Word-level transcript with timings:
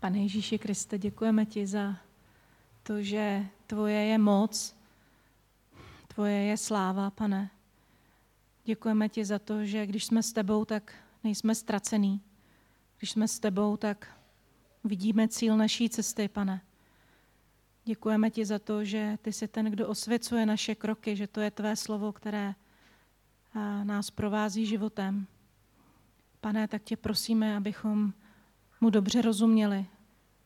Pane 0.00 0.18
Ježíši 0.18 0.58
Kriste, 0.58 0.98
děkujeme 0.98 1.46
ti 1.46 1.66
za 1.66 1.96
to, 2.82 3.02
že 3.02 3.46
tvoje 3.66 4.04
je 4.04 4.18
moc, 4.18 4.76
tvoje 6.08 6.42
je 6.42 6.56
sláva, 6.56 7.10
pane. 7.10 7.50
Děkujeme 8.64 9.08
ti 9.08 9.24
za 9.24 9.38
to, 9.38 9.64
že 9.64 9.86
když 9.86 10.04
jsme 10.04 10.22
s 10.22 10.32
tebou, 10.32 10.64
tak 10.64 10.94
nejsme 11.24 11.54
ztracení. 11.54 12.20
Když 12.98 13.10
jsme 13.10 13.28
s 13.28 13.38
tebou, 13.38 13.76
tak 13.76 14.18
vidíme 14.84 15.28
cíl 15.28 15.56
naší 15.56 15.90
cesty, 15.90 16.28
pane. 16.28 16.60
Děkujeme 17.84 18.30
ti 18.30 18.44
za 18.44 18.58
to, 18.58 18.84
že 18.84 19.18
ty 19.22 19.32
jsi 19.32 19.48
ten, 19.48 19.66
kdo 19.66 19.88
osvěcuje 19.88 20.46
naše 20.46 20.74
kroky, 20.74 21.16
že 21.16 21.26
to 21.26 21.40
je 21.40 21.50
tvé 21.50 21.76
slovo, 21.76 22.12
které 22.12 22.54
nás 23.84 24.10
provází 24.10 24.66
životem. 24.66 25.26
Pane, 26.40 26.68
tak 26.68 26.82
tě 26.82 26.96
prosíme, 26.96 27.56
abychom 27.56 28.12
mu 28.80 28.90
dobře 28.90 29.22
rozuměli, 29.22 29.86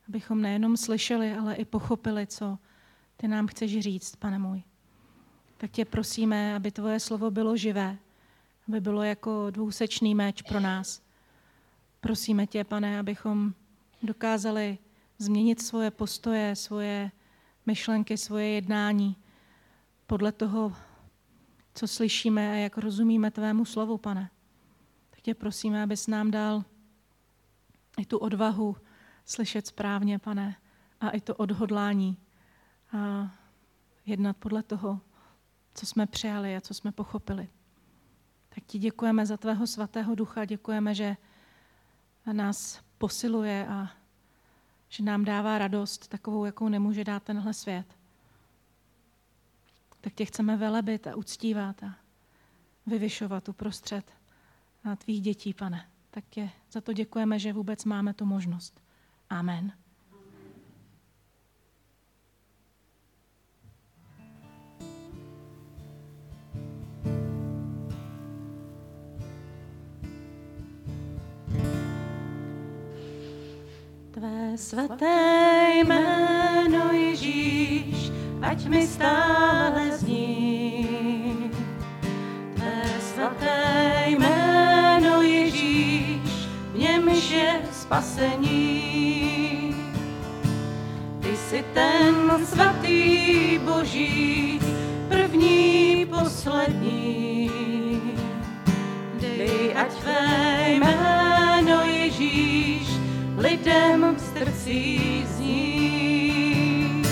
abychom 0.07 0.41
nejenom 0.41 0.77
slyšeli, 0.77 1.33
ale 1.33 1.55
i 1.55 1.65
pochopili, 1.65 2.27
co 2.27 2.57
ty 3.17 3.27
nám 3.27 3.47
chceš 3.47 3.79
říct, 3.79 4.15
pane 4.15 4.39
můj. 4.39 4.63
Tak 5.57 5.71
tě 5.71 5.85
prosíme, 5.85 6.55
aby 6.55 6.71
tvoje 6.71 6.99
slovo 6.99 7.31
bylo 7.31 7.57
živé, 7.57 7.97
aby 8.67 8.81
bylo 8.81 9.03
jako 9.03 9.49
dvousečný 9.49 10.15
meč 10.15 10.41
pro 10.41 10.59
nás. 10.59 11.01
Prosíme 11.99 12.47
tě, 12.47 12.63
pane, 12.63 12.99
abychom 12.99 13.53
dokázali 14.03 14.77
změnit 15.17 15.61
svoje 15.61 15.91
postoje, 15.91 16.55
svoje 16.55 17.11
myšlenky, 17.65 18.17
svoje 18.17 18.47
jednání 18.49 19.15
podle 20.07 20.31
toho, 20.31 20.73
co 21.73 21.87
slyšíme 21.87 22.51
a 22.51 22.53
jak 22.53 22.77
rozumíme 22.77 23.31
tvému 23.31 23.65
slovu, 23.65 23.97
pane. 23.97 24.29
Tak 25.09 25.21
tě 25.21 25.33
prosíme, 25.33 25.83
abys 25.83 26.07
nám 26.07 26.31
dal 26.31 26.63
i 27.97 28.05
tu 28.05 28.17
odvahu 28.17 28.75
slyšet 29.25 29.67
správně, 29.67 30.19
pane, 30.19 30.55
a 31.01 31.09
i 31.09 31.21
to 31.21 31.35
odhodlání 31.35 32.17
a 32.97 33.31
jednat 34.05 34.37
podle 34.37 34.63
toho, 34.63 34.99
co 35.73 35.85
jsme 35.85 36.05
přijali 36.05 36.55
a 36.55 36.61
co 36.61 36.73
jsme 36.73 36.91
pochopili. 36.91 37.49
Tak 38.49 38.63
ti 38.63 38.79
děkujeme 38.79 39.25
za 39.25 39.37
tvého 39.37 39.67
svatého 39.67 40.15
ducha, 40.15 40.45
děkujeme, 40.45 40.95
že 40.95 41.17
nás 42.31 42.81
posiluje 42.97 43.67
a 43.67 43.89
že 44.89 45.03
nám 45.03 45.25
dává 45.25 45.57
radost, 45.57 46.07
takovou, 46.07 46.45
jakou 46.45 46.69
nemůže 46.69 47.03
dát 47.03 47.23
tenhle 47.23 47.53
svět. 47.53 47.97
Tak 50.01 50.13
tě 50.13 50.25
chceme 50.25 50.57
velebit 50.57 51.07
a 51.07 51.15
uctívat 51.15 51.83
a 51.83 51.95
vyvyšovat 52.85 53.49
uprostřed 53.49 54.11
tvých 54.95 55.21
dětí, 55.21 55.53
pane. 55.53 55.89
Tak 56.11 56.23
tě 56.29 56.49
za 56.73 56.81
to 56.81 56.93
děkujeme, 56.93 57.39
že 57.39 57.53
vůbec 57.53 57.85
máme 57.85 58.13
tu 58.13 58.25
možnost. 58.25 58.81
Amen. 59.29 59.71
Tvé 74.11 74.57
svaté 74.57 75.73
jméno 75.75 76.91
Ježíš, 76.93 78.11
ať 78.41 78.65
mi 78.65 78.87
stále 78.87 79.97
zní. 79.97 80.52
Je 87.33 87.61
spasení. 87.71 88.63
Ty 91.21 91.37
jsi 91.37 91.65
ten 91.73 92.45
svatý 92.45 93.59
boží, 93.63 94.59
první, 95.09 96.05
poslední. 96.05 97.51
Dej, 99.21 99.73
ať 99.75 99.93
tvé 99.93 100.21
jméno 100.67 101.81
Ježíš 101.81 102.87
lidem 103.37 104.15
v 104.15 104.19
srdci 104.19 104.99
zní. 105.37 107.03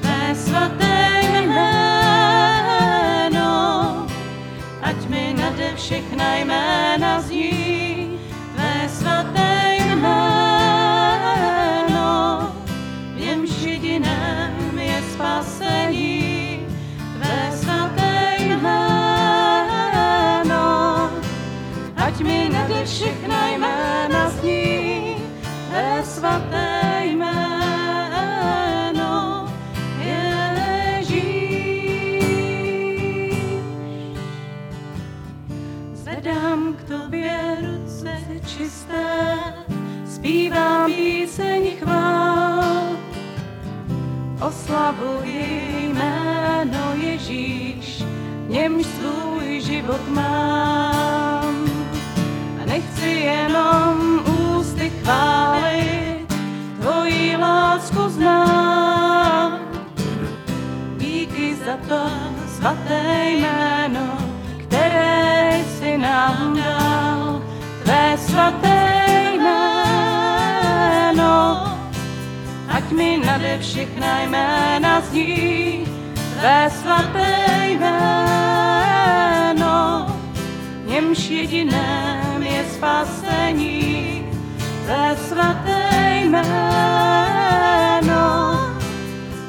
Tvé 0.00 0.34
svaté 0.34 1.20
jméno, 1.42 2.66
ať 4.82 5.08
mi 5.08 5.34
nade 5.38 5.72
všechna 5.76 6.36
jména 6.36 7.20
zní. 7.20 7.95
Tvé 8.86 8.94
svaté 8.94 9.78
jméno, 9.80 10.35
čisté, 38.96 39.36
zpívám 40.06 40.92
píseň 40.92 41.76
chvál. 41.78 42.96
Oslavuji 44.40 45.92
jméno 45.92 46.92
Ježíš, 46.94 48.04
němž 48.48 48.86
svůj 48.86 49.60
život 49.60 50.08
mám. 50.08 51.64
A 52.62 52.64
nechci 52.66 53.08
jenom 53.08 54.20
ústy 54.56 54.90
chválit, 54.90 56.26
tvoji 56.80 57.36
lásku 57.36 58.08
znám. 58.08 59.58
Díky 60.98 61.56
za 61.66 61.76
to 61.88 62.10
svaté 62.56 63.30
jméno, 63.30 64.18
které 64.58 65.64
jsi 65.64 65.98
nám 65.98 66.56
dal. 66.56 67.15
Tvé 68.36 68.44
svaté 68.52 69.32
jméno, 69.32 69.64
ať 72.68 72.92
mi 72.92 73.16
nade 73.26 73.58
všechna 73.60 74.22
jména 74.22 75.00
zní. 75.00 75.84
Tvé 76.38 76.70
svaté 76.70 77.36
jméno, 77.68 78.06
němž 80.84 81.30
jediném 81.30 82.42
je 82.42 82.64
spasení. 82.74 84.26
Tvé 84.84 85.16
svaté 85.28 86.20
jméno, 86.20 86.56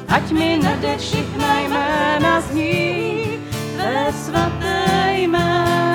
ať 0.08 0.30
mi 0.32 0.60
nade 0.64 0.96
všechna 0.98 1.60
jména 1.60 2.40
zní. 2.40 3.24
Tvé 3.76 4.12
svaté 4.12 5.12
jméno, 5.16 5.87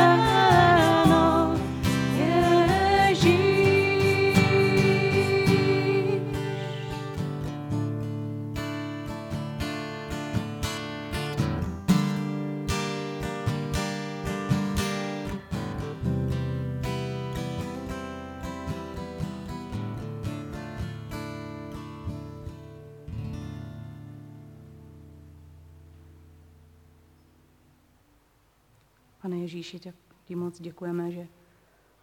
Ježíši, 29.73 29.89
tě, 29.89 29.93
ti 30.25 30.35
moc 30.35 30.61
děkujeme, 30.61 31.11
že 31.11 31.27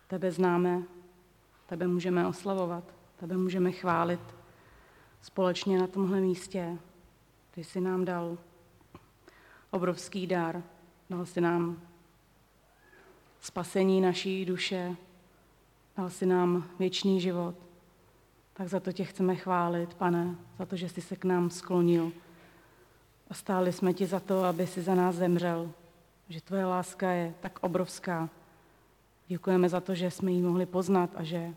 tebe 0.07 0.33
známe, 0.33 0.83
tebe 1.67 1.87
můžeme 1.87 2.27
oslavovat, 2.27 2.85
tebe 3.17 3.37
můžeme 3.37 3.73
chválit 3.73 4.21
společně 5.23 5.79
na 5.79 5.87
tomhle 5.87 6.21
místě. 6.21 6.79
Ty 7.51 7.65
jsi 7.65 7.81
nám 7.81 8.05
dal 8.05 8.39
obrovský 9.71 10.27
dar, 10.27 10.63
dal 11.11 11.27
jsi 11.27 11.41
nám 11.41 11.81
spasení 13.41 14.01
naší 14.01 14.45
duše, 14.45 14.97
dal 15.97 16.11
jsi 16.11 16.27
nám 16.27 16.65
věčný 16.79 17.21
život. 17.21 17.55
Tak 18.53 18.69
za 18.69 18.81
to 18.81 18.93
tě 18.93 19.05
chceme 19.05 19.37
chválit, 19.37 19.95
pane, 19.95 20.37
za 20.59 20.67
to, 20.67 20.77
že 20.77 20.89
jsi 20.89 21.01
se 21.01 21.17
k 21.17 21.25
nám 21.25 21.51
sklonil. 21.51 22.13
A 23.31 23.35
stáli 23.35 23.73
jsme 23.73 23.93
ti 23.93 24.07
za 24.07 24.21
to, 24.21 24.45
aby 24.45 24.67
si 24.67 24.83
za 24.83 24.95
nás 24.95 25.17
zemřel, 25.17 25.71
že 26.31 26.41
tvoje 26.41 26.65
láska 26.67 27.11
je 27.11 27.35
tak 27.41 27.59
obrovská. 27.61 28.29
Děkujeme 29.29 29.69
za 29.69 29.81
to, 29.81 29.95
že 29.95 30.11
jsme 30.11 30.33
ji 30.33 30.43
mohli 30.43 30.67
poznat 30.67 31.11
a 31.15 31.23
že 31.23 31.55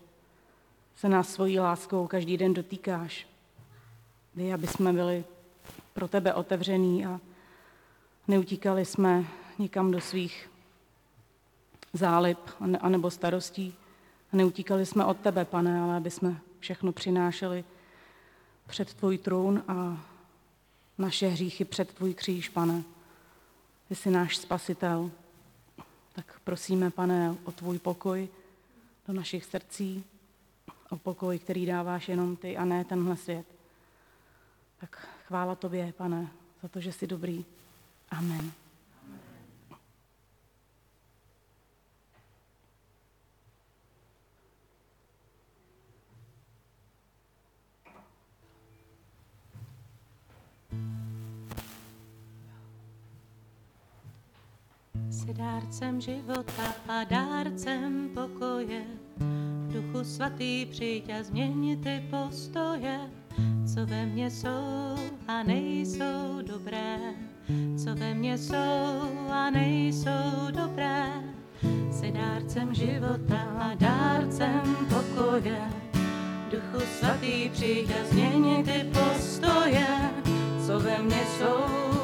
se 0.96 1.08
nás 1.08 1.28
svojí 1.28 1.60
láskou 1.60 2.06
každý 2.06 2.36
den 2.36 2.54
dotýkáš. 2.54 3.26
Dej, 4.34 4.54
aby 4.54 4.66
jsme 4.66 4.92
byli 4.92 5.24
pro 5.92 6.08
tebe 6.08 6.34
otevřený 6.34 7.06
a 7.06 7.20
neutíkali 8.28 8.84
jsme 8.84 9.24
někam 9.58 9.90
do 9.90 10.00
svých 10.00 10.50
zálib 11.92 12.38
anebo 12.80 13.10
starostí. 13.10 13.74
A 14.32 14.36
neutíkali 14.36 14.86
jsme 14.86 15.04
od 15.04 15.16
tebe, 15.20 15.44
pane, 15.44 15.80
ale 15.80 15.96
aby 15.96 16.10
jsme 16.10 16.40
všechno 16.58 16.92
přinášeli 16.92 17.64
před 18.66 18.94
tvůj 18.94 19.18
trůn 19.18 19.62
a 19.68 20.04
naše 20.98 21.28
hříchy 21.28 21.64
před 21.64 21.94
tvůj 21.94 22.14
kříž, 22.14 22.48
pane. 22.48 22.93
Ty 23.88 23.94
jsi 23.94 24.10
náš 24.10 24.36
spasitel. 24.36 25.10
Tak 26.12 26.40
prosíme, 26.44 26.90
pane, 26.90 27.36
o 27.44 27.52
tvůj 27.52 27.78
pokoj 27.78 28.28
do 29.08 29.14
našich 29.14 29.44
srdcí, 29.44 30.04
o 30.90 30.96
pokoj, 30.96 31.38
který 31.38 31.66
dáváš 31.66 32.08
jenom 32.08 32.36
ty 32.36 32.56
a 32.56 32.64
ne 32.64 32.84
tenhle 32.84 33.16
svět. 33.16 33.46
Tak 34.80 35.08
chvála 35.26 35.54
tobě, 35.54 35.92
pane, 35.96 36.28
za 36.62 36.68
to, 36.68 36.80
že 36.80 36.92
jsi 36.92 37.06
dobrý. 37.06 37.44
Amen. 38.10 38.63
Jsi 55.14 55.34
dárcem 55.34 56.00
života 56.00 56.74
a 56.88 57.04
dárcem 57.04 58.10
pokoje. 58.14 58.82
Duchu 59.66 60.04
svatý 60.04 60.66
přijď 60.66 61.10
a 61.10 61.22
změň 61.22 61.82
ty 61.82 62.02
postoje, 62.10 63.00
co 63.74 63.86
ve 63.86 64.06
mně 64.06 64.30
jsou 64.30 64.96
a 65.28 65.42
nejsou 65.42 66.42
dobré. 66.42 66.98
Co 67.84 67.94
ve 67.94 68.14
mně 68.14 68.38
jsou 68.38 69.28
a 69.30 69.50
nejsou 69.50 70.50
dobré. 70.50 71.12
Jsi 71.90 72.12
dárcem 72.12 72.74
života 72.74 73.38
a 73.58 73.74
dárcem 73.74 74.62
pokoje. 74.88 75.70
Duchu 76.50 76.86
svatý 76.98 77.48
přijď 77.48 77.90
a 77.90 78.04
změň 78.10 78.64
ty 78.64 78.90
postoje, 78.92 80.10
co 80.66 80.80
ve 80.80 80.98
mně 81.02 81.22
jsou 81.38 82.03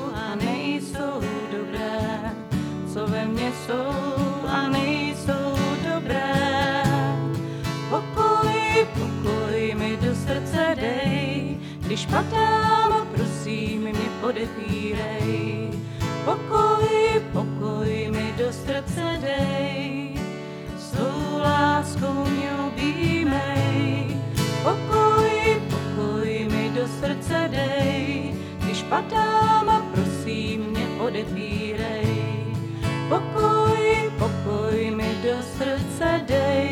co 2.95 3.07
ve 3.07 3.25
mně 3.25 3.53
jsou 3.67 4.49
a 4.49 4.69
nejsou 4.69 5.55
dobré. 5.93 6.83
Pokoj, 7.91 8.87
pokoj 8.95 9.75
mi 9.75 9.97
do 9.97 10.15
srdce 10.15 10.77
dej, 10.81 11.59
když 11.81 12.07
padám, 12.07 13.09
prosím, 13.15 13.81
mě 13.81 14.09
podepírej. 14.21 15.71
Pokoj, 16.25 17.23
pokoj 17.33 18.11
mi 18.11 18.35
do 18.39 18.53
srdce 18.53 19.19
dej, 19.21 20.15
svou 20.79 21.39
láskou 21.39 22.25
mě 22.25 22.51
objímej. 22.67 24.07
Pokoj, 24.63 25.63
pokoj 25.71 26.49
mi 26.51 26.71
do 26.75 26.89
srdce 27.01 27.49
dej, 27.51 28.35
když 28.59 28.83
padám, 28.83 29.91
prosím, 29.95 30.61
mě 30.61 30.87
podepírej. 30.99 32.10
Pokoj, 33.11 33.83
pokoj 34.19 34.91
mi 34.95 35.11
do 35.23 35.35
srdce 35.43 36.11
dej, 36.29 36.70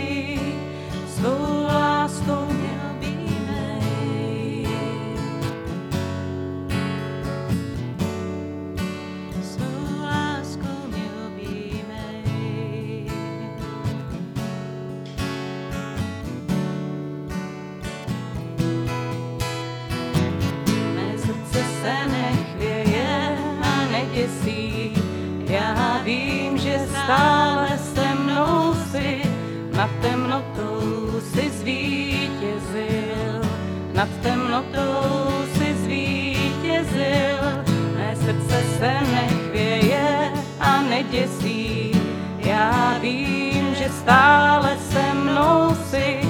se 38.79 39.01
nechvěje 39.15 40.33
a 40.61 40.83
neděsí, 40.83 41.93
já 42.39 42.99
vím, 43.01 43.75
že 43.75 43.89
stále 43.89 44.77
se 44.93 45.15
mnou 45.15 45.77
si, 45.91 46.21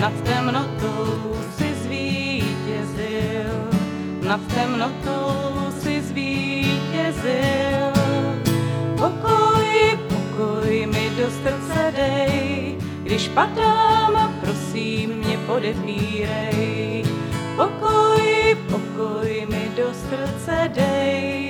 nad 0.00 0.12
temnotou 0.24 1.36
si 1.56 1.74
zvítězil, 1.74 3.52
nad 4.28 4.40
temnotou 4.54 5.32
si 5.80 6.02
zvítězil. 6.02 7.92
Pokoj, 8.98 9.98
pokoj 10.08 10.86
mi 10.86 11.10
do 11.16 11.30
srdce 11.30 11.92
dej, 11.96 12.78
když 13.02 13.28
padám, 13.28 14.34
prosím 14.40 15.10
mě 15.10 15.38
podepírej. 15.46 17.04
Pokoj, 17.56 18.56
pokoj 18.70 19.46
mi 19.50 19.70
do 19.76 19.94
srdce 19.94 20.70
dej, 20.74 21.43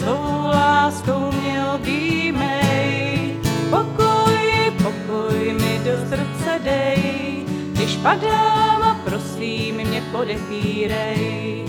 svou 0.00 0.46
láskou 0.46 1.32
mě 1.32 1.64
objímej. 1.74 3.36
Pokoj, 3.70 4.72
pokoj 4.82 5.52
mi 5.52 5.80
do 5.84 5.94
srdce 6.08 6.60
dej, 6.64 7.44
když 7.72 7.96
padám, 7.96 9.00
prosím 9.04 9.76
mě 9.76 10.02
podepírej. 10.12 11.64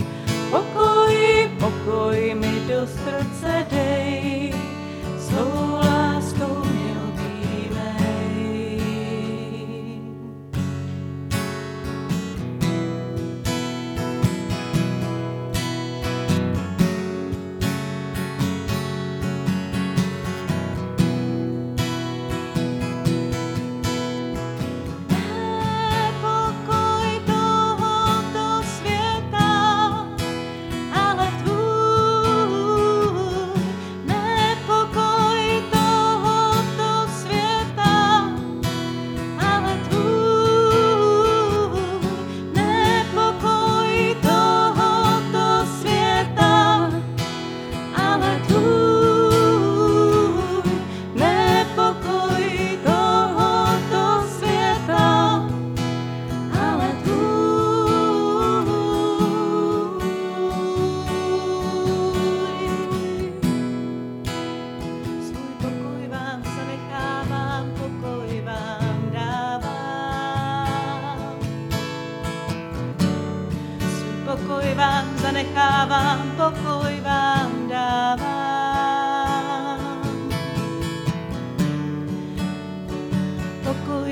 Pokoj, 0.52 1.50
pokoj 1.60 2.36
mi 2.36 2.62
do 2.68 2.88
srdce 2.88 3.68
dej, 3.72 4.54
svou 5.20 5.71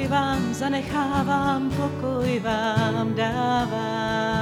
vám 0.10 0.54
zanechávám, 0.54 1.70
pokoj 1.70 2.39
vám 2.39 3.13
dávám. 3.16 4.39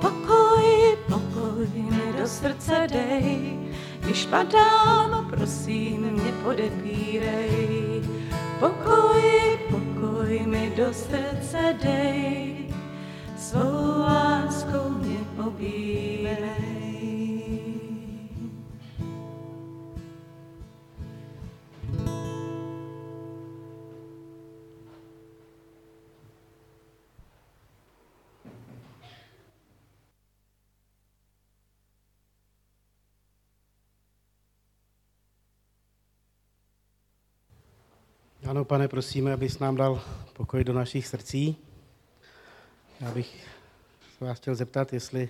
Pokoj, 0.00 0.96
pokoj 1.08 1.66
mi 1.74 2.12
do 2.20 2.28
srdce 2.28 2.86
dej, 2.92 3.58
když 4.00 4.26
padám, 4.26 5.26
prosím 5.30 6.00
mě 6.00 6.32
podepírej. 6.42 8.02
Pokoj, 8.60 9.18
do 10.78 10.94
srdce 10.94 11.74
dej, 11.82 12.54
svou 13.36 13.98
láskou 13.98 14.88
mě 14.88 15.18
objímej. 15.46 16.67
Ano, 38.48 38.64
pane, 38.64 38.88
prosíme, 38.88 39.32
abys 39.32 39.58
nám 39.58 39.76
dal 39.76 40.02
pokoj 40.32 40.64
do 40.64 40.72
našich 40.72 41.06
srdcí. 41.06 41.56
Já 43.00 43.10
bych 43.10 43.48
se 44.18 44.24
vás 44.24 44.38
chtěl 44.38 44.54
zeptat, 44.54 44.92
jestli 44.92 45.28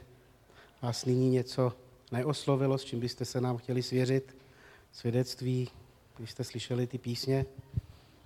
vás 0.82 1.04
nyní 1.04 1.30
něco 1.30 1.72
neoslovilo, 2.12 2.78
s 2.78 2.84
čím 2.84 3.00
byste 3.00 3.24
se 3.24 3.40
nám 3.40 3.56
chtěli 3.56 3.82
svěřit, 3.82 4.36
svědectví, 4.92 5.68
když 6.16 6.30
jste 6.30 6.44
slyšeli 6.44 6.86
ty 6.86 6.98
písně, 6.98 7.46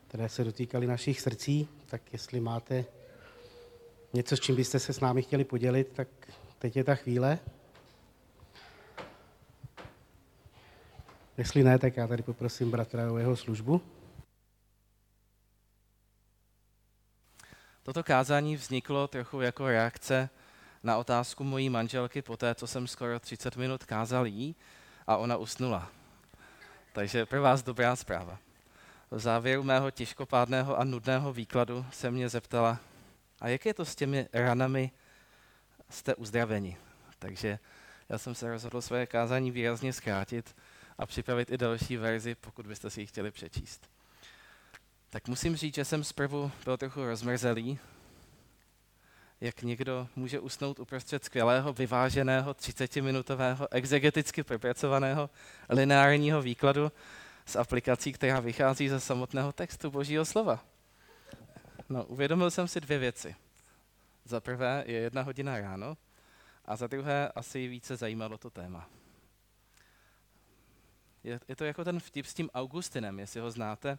které 0.08 0.28
se 0.28 0.44
dotýkaly 0.44 0.86
našich 0.86 1.20
srdcí, 1.20 1.68
tak 1.86 2.02
jestli 2.12 2.40
máte 2.40 2.84
něco, 4.12 4.36
s 4.36 4.40
čím 4.40 4.56
byste 4.56 4.78
se 4.78 4.92
s 4.92 5.00
námi 5.00 5.22
chtěli 5.22 5.44
podělit, 5.44 5.92
tak 5.94 6.08
teď 6.58 6.76
je 6.76 6.84
ta 6.84 6.94
chvíle. 6.94 7.38
Jestli 11.38 11.64
ne, 11.64 11.78
tak 11.78 11.96
já 11.96 12.06
tady 12.06 12.22
poprosím 12.22 12.70
bratra 12.70 13.12
o 13.12 13.18
jeho 13.18 13.36
službu. 13.36 13.80
Toto 17.92 18.04
kázání 18.04 18.56
vzniklo 18.56 19.08
trochu 19.08 19.40
jako 19.40 19.68
reakce 19.68 20.30
na 20.82 20.96
otázku 20.96 21.44
mojí 21.44 21.70
manželky 21.70 22.22
po 22.22 22.36
té, 22.36 22.54
co 22.54 22.66
jsem 22.66 22.86
skoro 22.86 23.20
30 23.20 23.56
minut 23.56 23.84
kázal 23.84 24.26
jí 24.26 24.56
a 25.06 25.16
ona 25.16 25.36
usnula. 25.36 25.90
Takže 26.92 27.26
pro 27.26 27.42
vás 27.42 27.62
dobrá 27.62 27.96
zpráva. 27.96 28.38
V 29.10 29.18
závěru 29.18 29.62
mého 29.62 29.90
těžkopádného 29.90 30.78
a 30.78 30.84
nudného 30.84 31.32
výkladu 31.32 31.86
se 31.92 32.10
mě 32.10 32.28
zeptala, 32.28 32.78
a 33.40 33.48
jak 33.48 33.66
je 33.66 33.74
to 33.74 33.84
s 33.84 33.94
těmi 33.94 34.28
ranami, 34.32 34.90
jste 35.90 36.14
uzdraveni? 36.14 36.76
Takže 37.18 37.58
já 38.08 38.18
jsem 38.18 38.34
se 38.34 38.50
rozhodl 38.50 38.80
své 38.80 39.06
kázání 39.06 39.50
výrazně 39.50 39.92
zkrátit 39.92 40.56
a 40.98 41.06
připravit 41.06 41.50
i 41.50 41.58
další 41.58 41.96
verzi, 41.96 42.34
pokud 42.34 42.66
byste 42.66 42.90
si 42.90 43.00
ji 43.00 43.06
chtěli 43.06 43.30
přečíst 43.30 43.92
tak 45.12 45.28
musím 45.28 45.56
říct, 45.56 45.74
že 45.74 45.84
jsem 45.84 46.04
zprvu 46.04 46.52
byl 46.64 46.76
trochu 46.76 47.04
rozmrzelý, 47.04 47.78
jak 49.40 49.62
někdo 49.62 50.08
může 50.16 50.40
usnout 50.40 50.78
uprostřed 50.78 51.24
skvělého, 51.24 51.72
vyváženého, 51.72 52.52
30-minutového, 52.52 53.66
exegeticky 53.70 54.42
propracovaného 54.42 55.30
lineárního 55.68 56.42
výkladu 56.42 56.92
z 57.46 57.56
aplikací, 57.56 58.12
která 58.12 58.40
vychází 58.40 58.88
ze 58.88 59.00
samotného 59.00 59.52
textu 59.52 59.90
Božího 59.90 60.24
slova. 60.24 60.64
No, 61.88 62.04
uvědomil 62.04 62.50
jsem 62.50 62.68
si 62.68 62.80
dvě 62.80 62.98
věci. 62.98 63.36
Za 64.24 64.40
prvé 64.40 64.84
je 64.86 64.98
jedna 64.98 65.22
hodina 65.22 65.60
ráno 65.60 65.96
a 66.64 66.76
za 66.76 66.86
druhé 66.86 67.28
asi 67.28 67.68
více 67.68 67.96
zajímalo 67.96 68.38
to 68.38 68.50
téma. 68.50 68.88
Je, 71.24 71.40
je 71.48 71.56
to 71.56 71.64
jako 71.64 71.84
ten 71.84 72.00
vtip 72.00 72.26
s 72.26 72.34
tím 72.34 72.50
Augustinem, 72.54 73.20
jestli 73.20 73.40
ho 73.40 73.50
znáte 73.50 73.98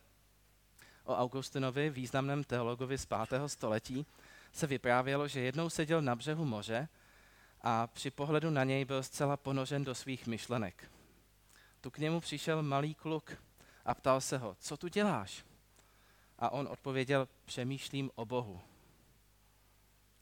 o 1.03 1.15
Augustinovi, 1.15 1.89
významném 1.89 2.43
teologovi 2.43 2.97
z 2.97 3.05
5. 3.05 3.19
století, 3.47 4.05
se 4.51 4.67
vyprávělo, 4.67 5.27
že 5.27 5.39
jednou 5.39 5.69
seděl 5.69 6.01
na 6.01 6.15
břehu 6.15 6.45
moře 6.45 6.87
a 7.61 7.87
při 7.87 8.11
pohledu 8.11 8.49
na 8.49 8.63
něj 8.63 8.85
byl 8.85 9.03
zcela 9.03 9.37
ponořen 9.37 9.83
do 9.83 9.95
svých 9.95 10.27
myšlenek. 10.27 10.91
Tu 11.81 11.91
k 11.91 11.97
němu 11.97 12.19
přišel 12.19 12.63
malý 12.63 12.95
kluk 12.95 13.31
a 13.85 13.93
ptal 13.93 14.21
se 14.21 14.37
ho, 14.37 14.55
co 14.59 14.77
tu 14.77 14.87
děláš? 14.87 15.45
A 16.39 16.49
on 16.49 16.67
odpověděl, 16.67 17.27
přemýšlím 17.45 18.11
o 18.15 18.25
Bohu, 18.25 18.61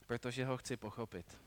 protože 0.08 0.46
ho 0.46 0.58
chci 0.58 0.78
pochopit. 0.78 1.38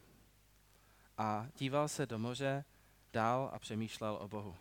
A 1.19 1.47
díval 1.59 1.89
se 1.89 2.07
do 2.07 2.19
moře 2.19 2.65
dál 3.13 3.51
a 3.53 3.59
přemýšlel 3.59 4.19
o 4.21 4.29
Bohu. 4.29 4.57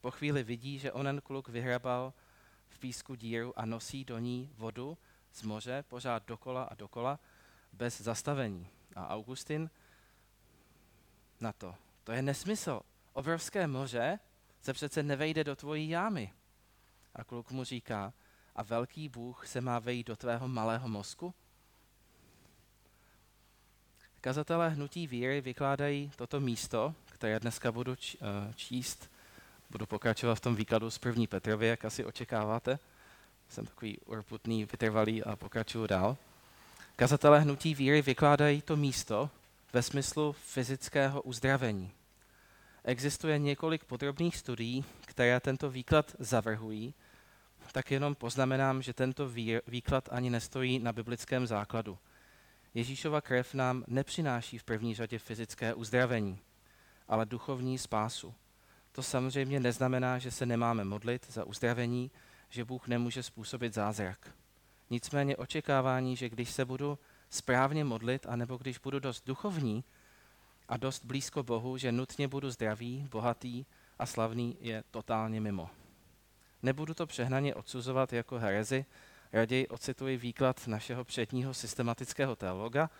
Po 0.00 0.10
chvíli 0.10 0.42
vidí, 0.42 0.78
že 0.78 0.92
onen 0.92 1.20
kluk 1.20 1.48
vyhrabal 1.48 2.12
v 2.70 2.78
písku 2.78 3.14
díru 3.14 3.58
a 3.58 3.66
nosí 3.66 4.04
do 4.04 4.18
ní 4.18 4.50
vodu 4.56 4.98
z 5.32 5.42
moře 5.42 5.84
pořád 5.88 6.26
dokola 6.26 6.62
a 6.62 6.74
dokola 6.74 7.20
bez 7.72 8.00
zastavení. 8.00 8.68
A 8.96 9.08
Augustin 9.08 9.70
na 11.40 11.52
to. 11.52 11.74
To 12.04 12.12
je 12.12 12.22
nesmysl. 12.22 12.80
Obrovské 13.12 13.66
moře 13.66 14.18
se 14.62 14.72
přece 14.72 15.02
nevejde 15.02 15.44
do 15.44 15.56
tvojí 15.56 15.88
jámy. 15.88 16.32
A 17.14 17.24
kluk 17.24 17.50
mu 17.50 17.64
říká, 17.64 18.12
a 18.56 18.62
velký 18.62 19.08
Bůh 19.08 19.46
se 19.46 19.60
má 19.60 19.78
vejít 19.78 20.06
do 20.06 20.16
tvého 20.16 20.48
malého 20.48 20.88
mozku? 20.88 21.34
Kazatelé 24.20 24.68
hnutí 24.68 25.06
víry 25.06 25.40
vykládají 25.40 26.12
toto 26.16 26.40
místo, 26.40 26.94
které 27.06 27.40
dneska 27.40 27.72
budu 27.72 27.92
eh, 27.92 28.26
číst 28.54 29.09
budu 29.70 29.86
pokračovat 29.86 30.34
v 30.34 30.40
tom 30.40 30.56
výkladu 30.56 30.90
z 30.90 30.98
první 30.98 31.26
Petrovy, 31.26 31.66
jak 31.66 31.84
asi 31.84 32.04
očekáváte. 32.04 32.78
Jsem 33.48 33.66
takový 33.66 33.98
urputný, 33.98 34.64
vytrvalý 34.64 35.22
a 35.22 35.36
pokračuju 35.36 35.86
dál. 35.86 36.16
Kazatelé 36.96 37.40
hnutí 37.40 37.74
víry 37.74 38.02
vykládají 38.02 38.62
to 38.62 38.76
místo 38.76 39.30
ve 39.72 39.82
smyslu 39.82 40.32
fyzického 40.32 41.22
uzdravení. 41.22 41.90
Existuje 42.84 43.38
několik 43.38 43.84
podrobných 43.84 44.36
studií, 44.36 44.84
které 45.06 45.40
tento 45.40 45.70
výklad 45.70 46.16
zavrhují, 46.18 46.94
tak 47.72 47.90
jenom 47.90 48.14
poznamenám, 48.14 48.82
že 48.82 48.92
tento 48.92 49.30
výklad 49.66 50.08
ani 50.12 50.30
nestojí 50.30 50.78
na 50.78 50.92
biblickém 50.92 51.46
základu. 51.46 51.98
Ježíšova 52.74 53.20
krev 53.20 53.54
nám 53.54 53.84
nepřináší 53.86 54.58
v 54.58 54.64
první 54.64 54.94
řadě 54.94 55.18
fyzické 55.18 55.74
uzdravení, 55.74 56.38
ale 57.08 57.26
duchovní 57.26 57.78
spásu. 57.78 58.34
To 58.92 59.02
samozřejmě 59.02 59.60
neznamená, 59.60 60.18
že 60.18 60.30
se 60.30 60.46
nemáme 60.46 60.84
modlit 60.84 61.26
za 61.30 61.44
uzdravení, 61.44 62.10
že 62.48 62.64
Bůh 62.64 62.88
nemůže 62.88 63.22
způsobit 63.22 63.74
zázrak. 63.74 64.34
Nicméně 64.90 65.36
očekávání, 65.36 66.16
že 66.16 66.28
když 66.28 66.50
se 66.50 66.64
budu 66.64 66.98
správně 67.30 67.84
modlit, 67.84 68.26
anebo 68.26 68.56
když 68.56 68.78
budu 68.78 68.98
dost 69.00 69.26
duchovní 69.26 69.84
a 70.68 70.76
dost 70.76 71.04
blízko 71.04 71.42
Bohu, 71.42 71.76
že 71.76 71.92
nutně 71.92 72.28
budu 72.28 72.50
zdravý, 72.50 73.08
bohatý 73.10 73.64
a 73.98 74.06
slavný, 74.06 74.56
je 74.60 74.84
totálně 74.90 75.40
mimo. 75.40 75.70
Nebudu 76.62 76.94
to 76.94 77.06
přehnaně 77.06 77.54
odsuzovat 77.54 78.12
jako 78.12 78.38
herezi, 78.38 78.84
raději 79.32 79.68
ocituji 79.68 80.16
výklad 80.16 80.66
našeho 80.66 81.04
předního 81.04 81.54
systematického 81.54 82.36
teologa, 82.36 82.90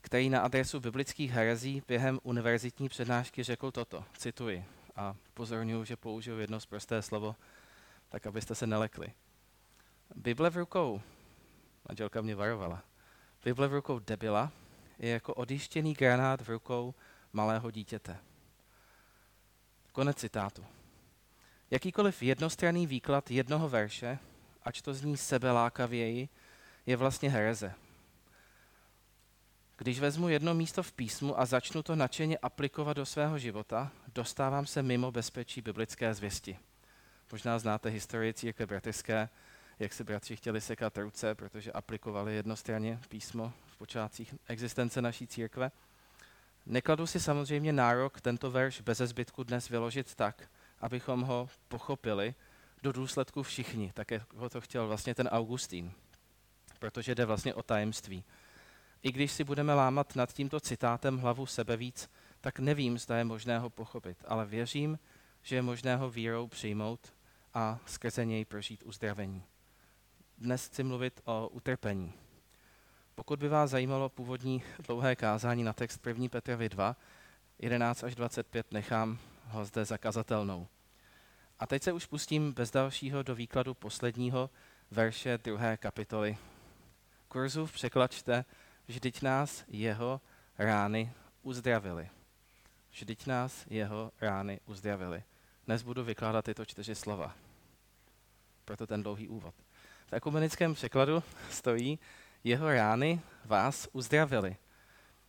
který 0.00 0.30
na 0.30 0.40
adresu 0.40 0.80
biblických 0.80 1.30
herezí 1.30 1.82
během 1.88 2.20
univerzitní 2.22 2.88
přednášky 2.88 3.42
řekl 3.42 3.70
toto, 3.70 4.04
cituji 4.18 4.64
a 4.96 5.16
pozorňuji, 5.34 5.84
že 5.84 5.96
použiju 5.96 6.38
jedno 6.38 6.58
prosté 6.68 7.02
slovo, 7.02 7.36
tak 8.08 8.26
abyste 8.26 8.54
se 8.54 8.66
nelekli. 8.66 9.12
Bible 10.14 10.50
v 10.50 10.56
rukou, 10.56 11.00
manželka 11.88 12.20
mě 12.20 12.34
varovala, 12.34 12.82
Bible 13.44 13.68
v 13.68 13.74
rukou 13.74 13.98
debila 13.98 14.52
je 14.98 15.10
jako 15.10 15.34
odjištěný 15.34 15.94
granát 15.94 16.40
v 16.40 16.48
rukou 16.48 16.94
malého 17.32 17.70
dítěte. 17.70 18.18
Konec 19.92 20.16
citátu. 20.16 20.64
Jakýkoliv 21.70 22.22
jednostranný 22.22 22.86
výklad 22.86 23.30
jednoho 23.30 23.68
verše, 23.68 24.18
ač 24.62 24.82
to 24.82 24.94
zní 24.94 25.16
sebelákavěji, 25.16 26.28
je 26.86 26.96
vlastně 26.96 27.30
hereze. 27.30 27.74
Když 29.76 30.00
vezmu 30.00 30.28
jedno 30.28 30.54
místo 30.54 30.82
v 30.82 30.92
písmu 30.92 31.40
a 31.40 31.46
začnu 31.46 31.82
to 31.82 31.96
nadšeně 31.96 32.38
aplikovat 32.38 32.96
do 32.96 33.06
svého 33.06 33.38
života, 33.38 33.90
dostávám 34.14 34.66
se 34.66 34.82
mimo 34.82 35.12
bezpečí 35.12 35.62
biblické 35.62 36.14
zvěsti. 36.14 36.58
Možná 37.32 37.58
znáte 37.58 37.88
historii 37.88 38.34
církve 38.34 38.66
bratrské, 38.66 39.28
jak 39.78 39.92
si 39.92 40.04
bratři 40.04 40.36
chtěli 40.36 40.60
sekat 40.60 40.98
ruce, 40.98 41.34
protože 41.34 41.72
aplikovali 41.72 42.34
jednostranně 42.34 43.00
písmo 43.08 43.52
v 43.66 43.76
počátcích 43.76 44.34
existence 44.48 45.02
naší 45.02 45.26
církve. 45.26 45.70
Nekladu 46.66 47.06
si 47.06 47.20
samozřejmě 47.20 47.72
nárok 47.72 48.20
tento 48.20 48.50
verš 48.50 48.80
bez 48.80 48.98
zbytku 48.98 49.44
dnes 49.44 49.68
vyložit 49.68 50.14
tak, 50.14 50.50
abychom 50.80 51.22
ho 51.22 51.48
pochopili 51.68 52.34
do 52.82 52.92
důsledku 52.92 53.42
všichni, 53.42 53.92
tak 53.94 54.10
jak 54.10 54.32
ho 54.32 54.50
to 54.50 54.60
chtěl 54.60 54.86
vlastně 54.86 55.14
ten 55.14 55.28
Augustín, 55.28 55.92
protože 56.78 57.14
jde 57.14 57.24
vlastně 57.24 57.54
o 57.54 57.62
tajemství. 57.62 58.24
I 59.02 59.12
když 59.12 59.32
si 59.32 59.44
budeme 59.44 59.74
lámat 59.74 60.16
nad 60.16 60.32
tímto 60.32 60.60
citátem 60.60 61.18
hlavu 61.18 61.46
sebe 61.46 61.76
víc, 61.76 62.10
tak 62.42 62.58
nevím, 62.58 62.98
zda 62.98 63.18
je 63.18 63.24
možné 63.24 63.58
ho 63.58 63.70
pochopit, 63.70 64.24
ale 64.28 64.46
věřím, 64.46 64.98
že 65.42 65.56
je 65.56 65.62
možné 65.62 65.96
ho 65.96 66.10
vírou 66.10 66.46
přijmout 66.46 67.14
a 67.54 67.78
skrze 67.86 68.24
něj 68.24 68.44
prožít 68.44 68.82
uzdravení. 68.82 69.42
Dnes 70.38 70.66
chci 70.66 70.82
mluvit 70.82 71.20
o 71.24 71.48
utrpení. 71.48 72.12
Pokud 73.14 73.38
by 73.38 73.48
vás 73.48 73.70
zajímalo 73.70 74.08
původní 74.08 74.62
dlouhé 74.86 75.16
kázání 75.16 75.64
na 75.64 75.72
text 75.72 76.06
1. 76.06 76.28
Petrovi 76.28 76.68
2, 76.68 76.96
11 77.58 78.04
až 78.04 78.14
25, 78.14 78.72
nechám 78.72 79.18
ho 79.46 79.64
zde 79.64 79.84
zakazatelnou. 79.84 80.68
A 81.58 81.66
teď 81.66 81.82
se 81.82 81.92
už 81.92 82.06
pustím 82.06 82.52
bez 82.52 82.70
dalšího 82.70 83.22
do 83.22 83.34
výkladu 83.34 83.74
posledního 83.74 84.50
verše 84.90 85.38
druhé 85.38 85.76
kapitoly. 85.76 86.38
Kurzu 87.28 87.66
v 87.66 87.72
překlačte, 87.72 88.44
vždyť 88.86 89.22
nás 89.22 89.64
jeho 89.68 90.20
rány 90.58 91.12
uzdravili. 91.42 92.10
Vždyť 92.92 93.26
nás 93.26 93.66
jeho 93.70 94.12
rány 94.20 94.60
uzdravili. 94.66 95.22
Dnes 95.66 95.82
budu 95.82 96.04
vykládat 96.04 96.44
tyto 96.44 96.64
čtyři 96.64 96.94
slova. 96.94 97.34
Proto 98.64 98.86
ten 98.86 99.02
dlouhý 99.02 99.28
úvod. 99.28 99.54
V 100.06 100.12
ekumenickém 100.12 100.74
překladu 100.74 101.22
stojí, 101.50 101.98
jeho 102.44 102.72
rány 102.72 103.20
vás 103.44 103.88
uzdravili. 103.92 104.56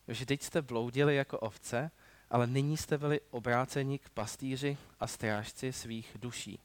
Vždyť 0.06 0.42
jste 0.42 0.62
bloudili 0.62 1.16
jako 1.16 1.38
ovce, 1.38 1.90
ale 2.30 2.46
nyní 2.46 2.76
jste 2.76 2.98
byli 2.98 3.20
obráceni 3.30 3.98
k 3.98 4.10
pastýři 4.10 4.78
a 5.00 5.06
strážci 5.06 5.72
svých 5.72 6.16
duší. 6.20 6.58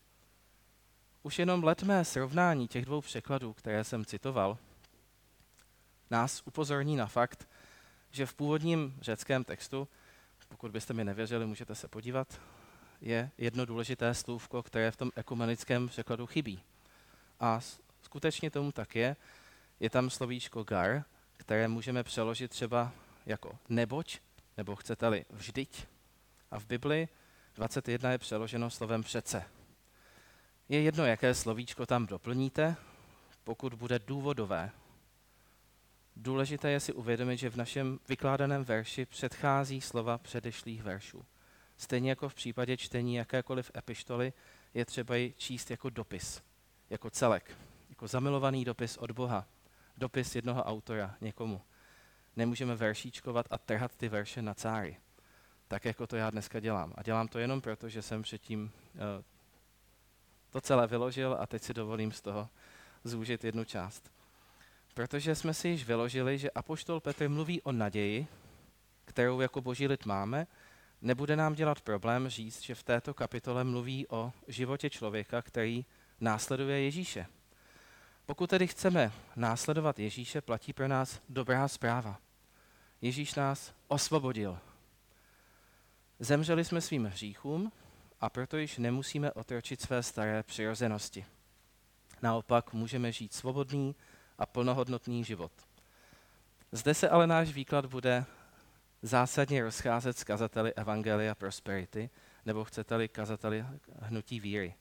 Už 1.23 1.39
jenom 1.39 1.63
letmé 1.63 2.05
srovnání 2.05 2.67
těch 2.67 2.85
dvou 2.85 3.01
překladů, 3.01 3.53
které 3.53 3.83
jsem 3.83 4.05
citoval, 4.05 4.57
nás 6.11 6.41
upozorní 6.45 6.95
na 6.95 7.05
fakt, 7.05 7.49
že 8.11 8.25
v 8.25 8.33
původním 8.33 8.97
řeckém 9.01 9.43
textu, 9.43 9.87
pokud 10.49 10.71
byste 10.71 10.93
mi 10.93 11.03
nevěřili, 11.03 11.45
můžete 11.45 11.75
se 11.75 11.87
podívat, 11.87 12.41
je 13.01 13.31
jedno 13.37 13.65
důležité 13.65 14.13
slůvko, 14.13 14.63
které 14.63 14.91
v 14.91 14.97
tom 14.97 15.11
ekumenickém 15.15 15.87
překladu 15.87 16.27
chybí. 16.27 16.63
A 17.39 17.59
skutečně 18.01 18.51
tomu 18.51 18.71
tak 18.71 18.95
je. 18.95 19.15
Je 19.79 19.89
tam 19.89 20.09
slovíčko 20.09 20.63
gar, 20.63 21.03
které 21.37 21.67
můžeme 21.67 22.03
přeložit 22.03 22.51
třeba 22.51 22.91
jako 23.25 23.57
neboť, 23.69 24.19
nebo 24.57 24.75
chcete-li 24.75 25.25
vždyť. 25.29 25.87
A 26.51 26.59
v 26.59 26.65
Bibli 26.65 27.07
21 27.55 28.11
je 28.11 28.17
přeloženo 28.17 28.69
slovem 28.69 29.03
přece. 29.03 29.45
Je 30.69 30.81
jedno, 30.81 31.05
jaké 31.05 31.33
slovíčko 31.33 31.85
tam 31.85 32.05
doplníte, 32.05 32.75
pokud 33.43 33.73
bude 33.73 33.99
důvodové. 33.99 34.71
Důležité 36.21 36.71
je 36.71 36.79
si 36.79 36.93
uvědomit, 36.93 37.37
že 37.37 37.49
v 37.49 37.55
našem 37.55 37.99
vykládaném 38.09 38.63
verši 38.63 39.05
předchází 39.05 39.81
slova 39.81 40.17
předešlých 40.17 40.83
veršů. 40.83 41.25
Stejně 41.77 42.09
jako 42.09 42.29
v 42.29 42.33
případě 42.33 42.77
čtení 42.77 43.15
jakékoliv 43.15 43.71
epištoly, 43.77 44.33
je 44.73 44.85
třeba 44.85 45.15
ji 45.15 45.33
číst 45.37 45.71
jako 45.71 45.89
dopis, 45.89 46.41
jako 46.89 47.09
celek, 47.09 47.57
jako 47.89 48.07
zamilovaný 48.07 48.65
dopis 48.65 48.97
od 48.97 49.11
Boha, 49.11 49.47
dopis 49.97 50.35
jednoho 50.35 50.63
autora 50.63 51.15
někomu. 51.21 51.61
Nemůžeme 52.35 52.75
veršíčkovat 52.75 53.45
a 53.49 53.57
trhat 53.57 53.95
ty 53.95 54.09
verše 54.09 54.41
na 54.41 54.53
cáry, 54.53 54.97
tak 55.67 55.85
jako 55.85 56.07
to 56.07 56.15
já 56.15 56.29
dneska 56.29 56.59
dělám. 56.59 56.93
A 56.95 57.03
dělám 57.03 57.27
to 57.27 57.39
jenom 57.39 57.61
proto, 57.61 57.89
že 57.89 58.01
jsem 58.01 58.21
předtím 58.21 58.71
uh, 58.93 58.99
to 60.49 60.61
celé 60.61 60.87
vyložil 60.87 61.37
a 61.39 61.47
teď 61.47 61.63
si 61.63 61.73
dovolím 61.73 62.11
z 62.11 62.21
toho 62.21 62.49
zúžit 63.03 63.43
jednu 63.43 63.63
část. 63.63 64.18
Protože 64.99 65.35
jsme 65.35 65.53
si 65.53 65.67
již 65.67 65.85
vyložili, 65.85 66.37
že 66.37 66.51
Apoštol 66.51 66.99
Petr 66.99 67.29
mluví 67.29 67.61
o 67.61 67.71
naději, 67.71 68.27
kterou 69.05 69.41
jako 69.41 69.61
boží 69.61 69.87
lid 69.87 70.05
máme, 70.05 70.47
nebude 71.01 71.35
nám 71.35 71.55
dělat 71.55 71.81
problém 71.81 72.29
říct, 72.29 72.61
že 72.61 72.75
v 72.75 72.83
této 72.83 73.13
kapitole 73.13 73.63
mluví 73.63 74.07
o 74.07 74.31
životě 74.47 74.89
člověka, 74.89 75.41
který 75.41 75.85
následuje 76.19 76.81
Ježíše. 76.81 77.25
Pokud 78.25 78.49
tedy 78.49 78.67
chceme 78.67 79.11
následovat 79.35 79.99
Ježíše, 79.99 80.41
platí 80.41 80.73
pro 80.73 80.87
nás 80.87 81.21
dobrá 81.29 81.67
zpráva. 81.67 82.19
Ježíš 83.01 83.35
nás 83.35 83.73
osvobodil. 83.87 84.59
Zemřeli 86.19 86.65
jsme 86.65 86.81
svým 86.81 87.05
hříchům 87.05 87.71
a 88.21 88.29
proto 88.29 88.57
již 88.57 88.77
nemusíme 88.77 89.31
otročit 89.31 89.81
své 89.81 90.03
staré 90.03 90.43
přirozenosti. 90.43 91.25
Naopak 92.21 92.73
můžeme 92.73 93.11
žít 93.11 93.33
svobodný 93.33 93.95
a 94.39 94.45
plnohodnotný 94.45 95.23
život. 95.23 95.51
Zde 96.71 96.93
se 96.93 97.09
ale 97.09 97.27
náš 97.27 97.49
výklad 97.49 97.85
bude 97.85 98.25
zásadně 99.01 99.63
rozcházet 99.63 100.17
s 100.17 100.23
kazateli 100.23 100.73
Evangelia 100.73 101.35
Prosperity, 101.35 102.09
nebo 102.45 102.63
chcete-li 102.63 103.07
kazateli 103.07 103.65
hnutí 103.99 104.39
víry. 104.39 104.75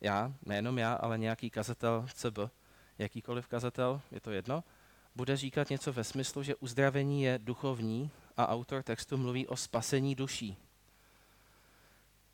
Já, 0.00 0.32
nejenom 0.46 0.78
já, 0.78 0.92
ale 0.92 1.18
nějaký 1.18 1.50
kazatel 1.50 2.06
CB, 2.14 2.38
jakýkoliv 2.98 3.46
kazatel, 3.46 4.00
je 4.12 4.20
to 4.20 4.30
jedno, 4.30 4.64
bude 5.16 5.36
říkat 5.36 5.70
něco 5.70 5.92
ve 5.92 6.04
smyslu, 6.04 6.42
že 6.42 6.56
uzdravení 6.56 7.22
je 7.22 7.38
duchovní 7.38 8.10
a 8.36 8.48
autor 8.48 8.82
textu 8.82 9.16
mluví 9.16 9.46
o 9.46 9.56
spasení 9.56 10.14
duší. 10.14 10.56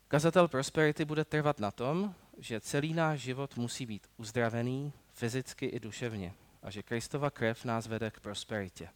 Kazatel 0.07 0.47
Prosperity 0.47 1.05
bude 1.05 1.25
trvat 1.25 1.59
na 1.59 1.71
tom, 1.71 2.15
že 2.37 2.61
celý 2.61 2.93
náš 2.93 3.19
život 3.19 3.57
musí 3.57 3.85
být 3.85 4.07
uzdravený 4.17 4.93
fyzicky 5.17 5.65
i 5.65 5.79
duševně 5.79 6.33
a 6.63 6.69
že 6.69 6.83
Kristova 6.83 7.29
krev 7.29 7.65
nás 7.65 7.87
vede 7.87 8.11
k 8.11 8.19
prosperitě. 8.19 8.89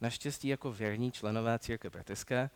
Naštěstí 0.00 0.48
jako 0.48 0.72
věrní 0.72 1.12
členové 1.12 1.58
církve 1.58 1.90
bratrské, 1.90 2.50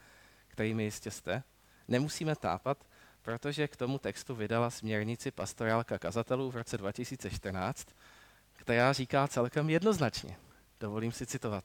kterými 0.49 0.85
jistě 0.85 1.11
jste, 1.11 1.43
nemusíme 1.89 2.37
tápat, 2.37 2.87
protože 3.23 3.69
k 3.69 3.77
tomu 3.77 3.99
textu 3.99 4.35
vydala 4.35 4.71
směrnici 4.71 5.31
pastorálka 5.31 5.99
kazatelů 5.99 6.51
v 6.51 6.57
roce 6.57 6.79
2014, 6.79 7.89
která 8.53 8.93
říká 8.93 9.29
celkem 9.29 9.71
jednoznačně. 9.71 10.37
Dovolím 10.81 11.13
si 11.13 11.27
citovat. 11.27 11.65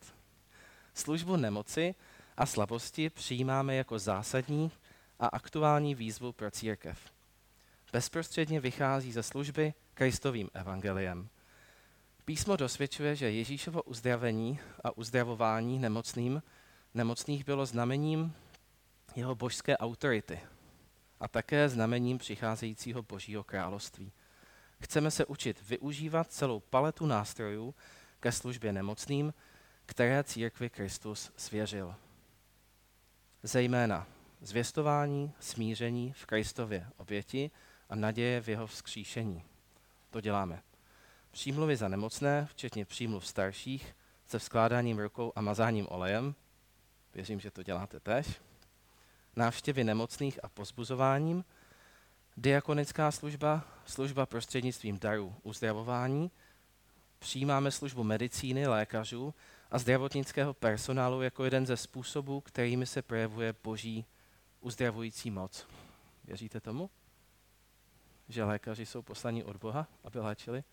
Službu 0.94 1.36
nemoci 1.36 1.96
a 2.38 2.46
slabosti 2.46 3.10
přijímáme 3.10 3.76
jako 3.76 4.00
zásadní 4.00 4.72
a 5.20 5.28
aktuální 5.28 5.96
výzvu 5.96 6.32
pro 6.32 6.52
církev. 6.52 7.00
Bezprostředně 7.94 8.60
vychází 8.60 9.12
ze 9.12 9.24
služby 9.24 9.74
Kristovým 9.94 10.50
evangeliem. 10.54 11.30
Písmo 12.26 12.56
dosvědčuje, 12.56 13.16
že 13.16 13.32
Ježíšovo 13.32 13.84
uzdravení 13.84 14.60
a 14.84 14.98
uzdravování 14.98 15.80
nemocným, 15.80 16.44
nemocných 16.94 17.46
bylo 17.46 17.66
znamením 17.66 18.34
jeho 19.16 19.36
božské 19.36 19.78
autority 19.78 20.40
a 21.20 21.28
také 21.28 21.70
znamením 21.70 22.18
přicházejícího 22.18 23.04
božího 23.04 23.44
království. 23.44 24.12
Chceme 24.82 25.12
se 25.12 25.26
učit 25.26 25.62
využívat 25.70 26.32
celou 26.32 26.60
paletu 26.60 27.06
nástrojů 27.06 27.76
ke 28.20 28.32
službě 28.32 28.74
nemocným, 28.74 29.34
které 29.86 30.24
církvi 30.24 30.70
Kristus 30.70 31.32
svěřil. 31.38 31.96
Zejména 33.44 34.08
zvěstování, 34.42 35.32
smíření 35.40 36.14
v 36.14 36.26
Kristově 36.26 36.88
oběti 36.98 37.52
a 37.90 37.96
naděje 37.96 38.42
v 38.42 38.50
jeho 38.50 38.68
vzkříšení. 38.68 39.44
To 40.14 40.22
děláme. 40.22 40.62
Přímluvy 41.32 41.76
za 41.78 41.88
nemocné, 41.88 42.48
včetně 42.52 42.86
přímluv 42.86 43.28
starších, 43.28 43.96
se 44.28 44.40
vzkládáním 44.40 45.00
rukou 45.00 45.34
a 45.36 45.42
mazáním 45.42 45.88
olejem, 45.90 46.36
věřím, 47.14 47.40
že 47.40 47.52
to 47.52 47.64
děláte 47.64 48.00
tež, 48.00 48.42
návštěvy 49.36 49.84
nemocných 49.84 50.44
a 50.44 50.50
pozbuzováním, 50.50 51.46
diakonická 52.38 53.12
služba, 53.12 53.66
služba 53.86 54.26
prostřednictvím 54.26 55.00
darů 55.00 55.36
uzdravování, 55.44 56.32
přijímáme 57.20 57.72
službu 57.72 58.04
medicíny, 58.04 58.68
lékařů 58.68 59.34
a 59.72 59.80
zdravotnického 59.80 60.54
personálu 60.54 61.22
jako 61.22 61.44
jeden 61.44 61.66
ze 61.66 61.78
způsobů, 61.78 62.42
kterými 62.42 62.86
se 62.86 63.02
projevuje 63.02 63.56
boží 63.64 64.06
uzdravující 64.62 65.32
moc. 65.32 65.68
Věříte 66.24 66.60
tomu? 66.60 66.90
Že 68.30 68.44
lékaři 68.44 68.86
jsou 68.86 69.02
poslaní 69.02 69.44
od 69.44 69.58
Boha, 69.58 69.88
aby 70.04 70.20
léčili? 70.20 70.64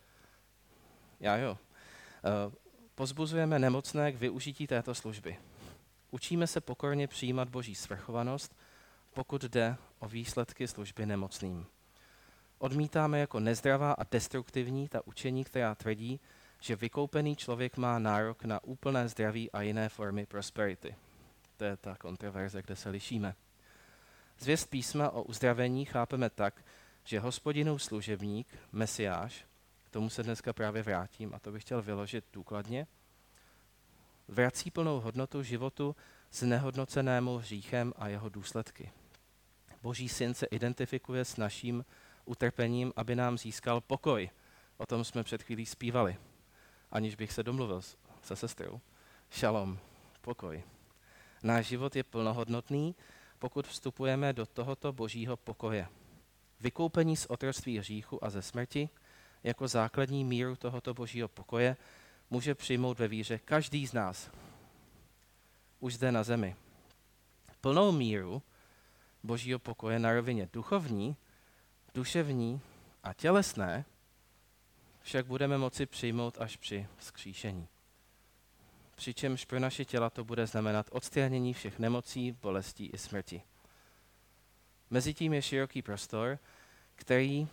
Já 1.21 1.37
jo. 1.37 1.59
Eh, 2.25 2.57
pozbuzujeme 2.95 3.59
nemocné 3.59 4.13
k 4.13 4.17
využití 4.17 4.67
této 4.67 4.95
služby. 4.95 5.39
Učíme 6.11 6.47
se 6.47 6.61
pokorně 6.61 7.09
přijímat 7.09 7.49
boží 7.49 7.75
svrchovanost, 7.75 8.57
pokud 9.15 9.45
jde 9.45 9.77
o 9.99 10.09
výsledky 10.09 10.69
služby 10.69 11.07
nemocným. 11.07 11.67
Odmítáme 12.59 13.19
jako 13.19 13.41
nezdravá 13.41 13.93
a 13.93 14.05
destruktivní 14.11 14.89
ta 14.89 15.07
učení, 15.07 15.45
která 15.45 15.75
tvrdí, 15.75 16.21
že 16.61 16.77
vykoupený 16.77 17.37
člověk 17.37 17.77
má 17.77 17.99
nárok 17.99 18.45
na 18.45 18.65
úplné 18.65 19.09
zdraví 19.09 19.51
a 19.51 19.63
jiné 19.63 19.89
formy 19.89 20.27
prosperity. 20.27 20.95
To 21.57 21.65
je 21.65 21.77
ta 21.77 21.97
kontroverze, 21.97 22.63
kde 22.63 22.77
se 22.77 22.91
lišíme. 22.91 23.35
Zvěst 24.39 24.71
písma 24.71 25.11
o 25.11 25.23
uzdravení 25.23 25.85
chápeme 25.85 26.31
tak, 26.31 26.65
že 27.05 27.21
hospodinův 27.21 27.83
služebník, 27.83 28.59
mesiáš, 28.73 29.45
k 29.85 29.91
tomu 29.91 30.11
se 30.11 30.23
dneska 30.23 30.53
právě 30.53 30.83
vrátím 30.83 31.35
a 31.35 31.39
to 31.39 31.53
bych 31.53 31.63
chtěl 31.63 31.83
vyložit 31.83 32.25
důkladně, 32.33 32.87
vrací 34.29 34.71
plnou 34.71 35.01
hodnotu 35.01 35.43
životu 35.43 35.97
znehodnocenému 36.33 37.37
hříchem 37.37 37.93
a 37.97 38.09
jeho 38.09 38.29
důsledky. 38.29 38.93
Boží 39.83 40.09
syn 40.09 40.35
se 40.35 40.47
identifikuje 40.47 41.25
s 41.25 41.37
naším 41.37 41.85
utrpením, 42.25 42.93
aby 42.97 43.17
nám 43.17 43.39
získal 43.39 43.81
pokoj. 43.81 44.31
O 44.77 44.87
tom 44.87 45.05
jsme 45.05 45.23
před 45.23 45.43
chvílí 45.43 45.67
zpívali, 45.67 46.17
aniž 46.91 47.15
bych 47.15 47.33
se 47.33 47.43
domluvil 47.43 47.83
se 48.23 48.37
sestrou. 48.37 48.81
Šalom, 49.31 49.79
pokoj. 50.21 50.63
Náš 51.43 51.67
život 51.67 51.97
je 51.97 52.05
plnohodnotný, 52.05 52.95
pokud 53.39 53.67
vstupujeme 53.67 54.33
do 54.33 54.47
tohoto 54.47 54.93
božího 54.93 55.37
pokoje. 55.37 55.89
Vykoupení 56.61 57.17
z 57.17 57.27
otroství 57.27 57.79
hříchu 57.79 58.25
a 58.25 58.31
ze 58.31 58.43
smrti 58.43 58.89
jako 59.43 59.69
základní 59.69 60.25
míru 60.25 60.57
tohoto 60.57 60.95
božího 60.95 61.29
pokoje 61.29 61.77
může 62.31 62.55
přijmout 62.55 62.99
ve 62.99 63.09
víře 63.09 63.39
každý 63.39 63.87
z 63.87 63.93
nás. 63.93 64.31
Už 65.81 65.95
zde 65.95 66.13
na 66.13 66.23
zemi. 66.23 66.57
Plnou 67.61 67.93
míru 67.93 68.43
božího 69.23 69.59
pokoje 69.59 69.99
na 69.99 70.13
rovině 70.13 70.49
duchovní, 70.53 71.17
duševní 71.95 72.61
a 73.03 73.13
tělesné 73.13 73.85
však 75.01 75.27
budeme 75.27 75.59
moci 75.59 75.87
přijmout 75.87 76.41
až 76.41 76.57
při 76.57 76.87
vzkříšení. 76.97 77.69
Přičemž 78.95 79.45
pro 79.45 79.59
naše 79.59 79.85
těla 79.85 80.11
to 80.11 80.25
bude 80.25 80.47
znamenat 80.47 80.87
odstranění 80.93 81.55
všech 81.55 81.79
nemocí, 81.79 82.33
bolestí 82.33 82.87
i 82.87 82.99
smrti. 82.99 83.43
Mezitím 84.91 85.33
je 85.33 85.43
široký 85.43 85.83
prostor, 85.83 86.39
který 86.97 87.49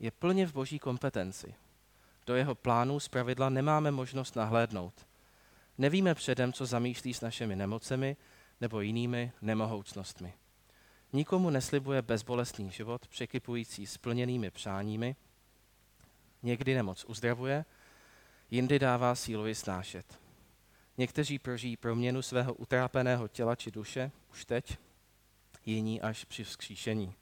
je 0.00 0.10
plně 0.10 0.46
v 0.46 0.52
boží 0.52 0.78
kompetenci. 0.78 1.54
Do 2.26 2.34
jeho 2.34 2.54
plánů 2.54 2.98
pravidla 3.10 3.48
nemáme 3.48 3.90
možnost 3.90 4.36
nahlédnout. 4.36 5.06
Nevíme 5.78 6.14
předem, 6.14 6.52
co 6.52 6.66
zamýšlí 6.66 7.14
s 7.14 7.20
našimi 7.20 7.56
nemocemi 7.56 8.16
nebo 8.60 8.80
jinými 8.80 9.32
nemohoucnostmi. 9.42 10.34
Nikomu 11.12 11.50
neslibuje 11.50 12.02
bezbolestný 12.02 12.70
život, 12.70 13.06
překypující 13.06 13.86
splněnými 13.86 14.50
přáními. 14.50 15.16
Někdy 16.42 16.74
nemoc 16.74 17.04
uzdravuje, 17.04 17.64
jindy 18.50 18.78
dává 18.78 19.14
sílu 19.14 19.46
ji 19.46 19.54
snášet. 19.54 20.18
Někteří 20.98 21.38
prožijí 21.38 21.76
proměnu 21.76 22.22
svého 22.22 22.54
utrápeného 22.54 23.28
těla 23.28 23.56
či 23.56 23.70
duše 23.70 24.10
už 24.30 24.44
teď, 24.44 24.78
jiní 25.66 26.00
až 26.00 26.24
při 26.24 26.44
vzkříšení. 26.44 27.14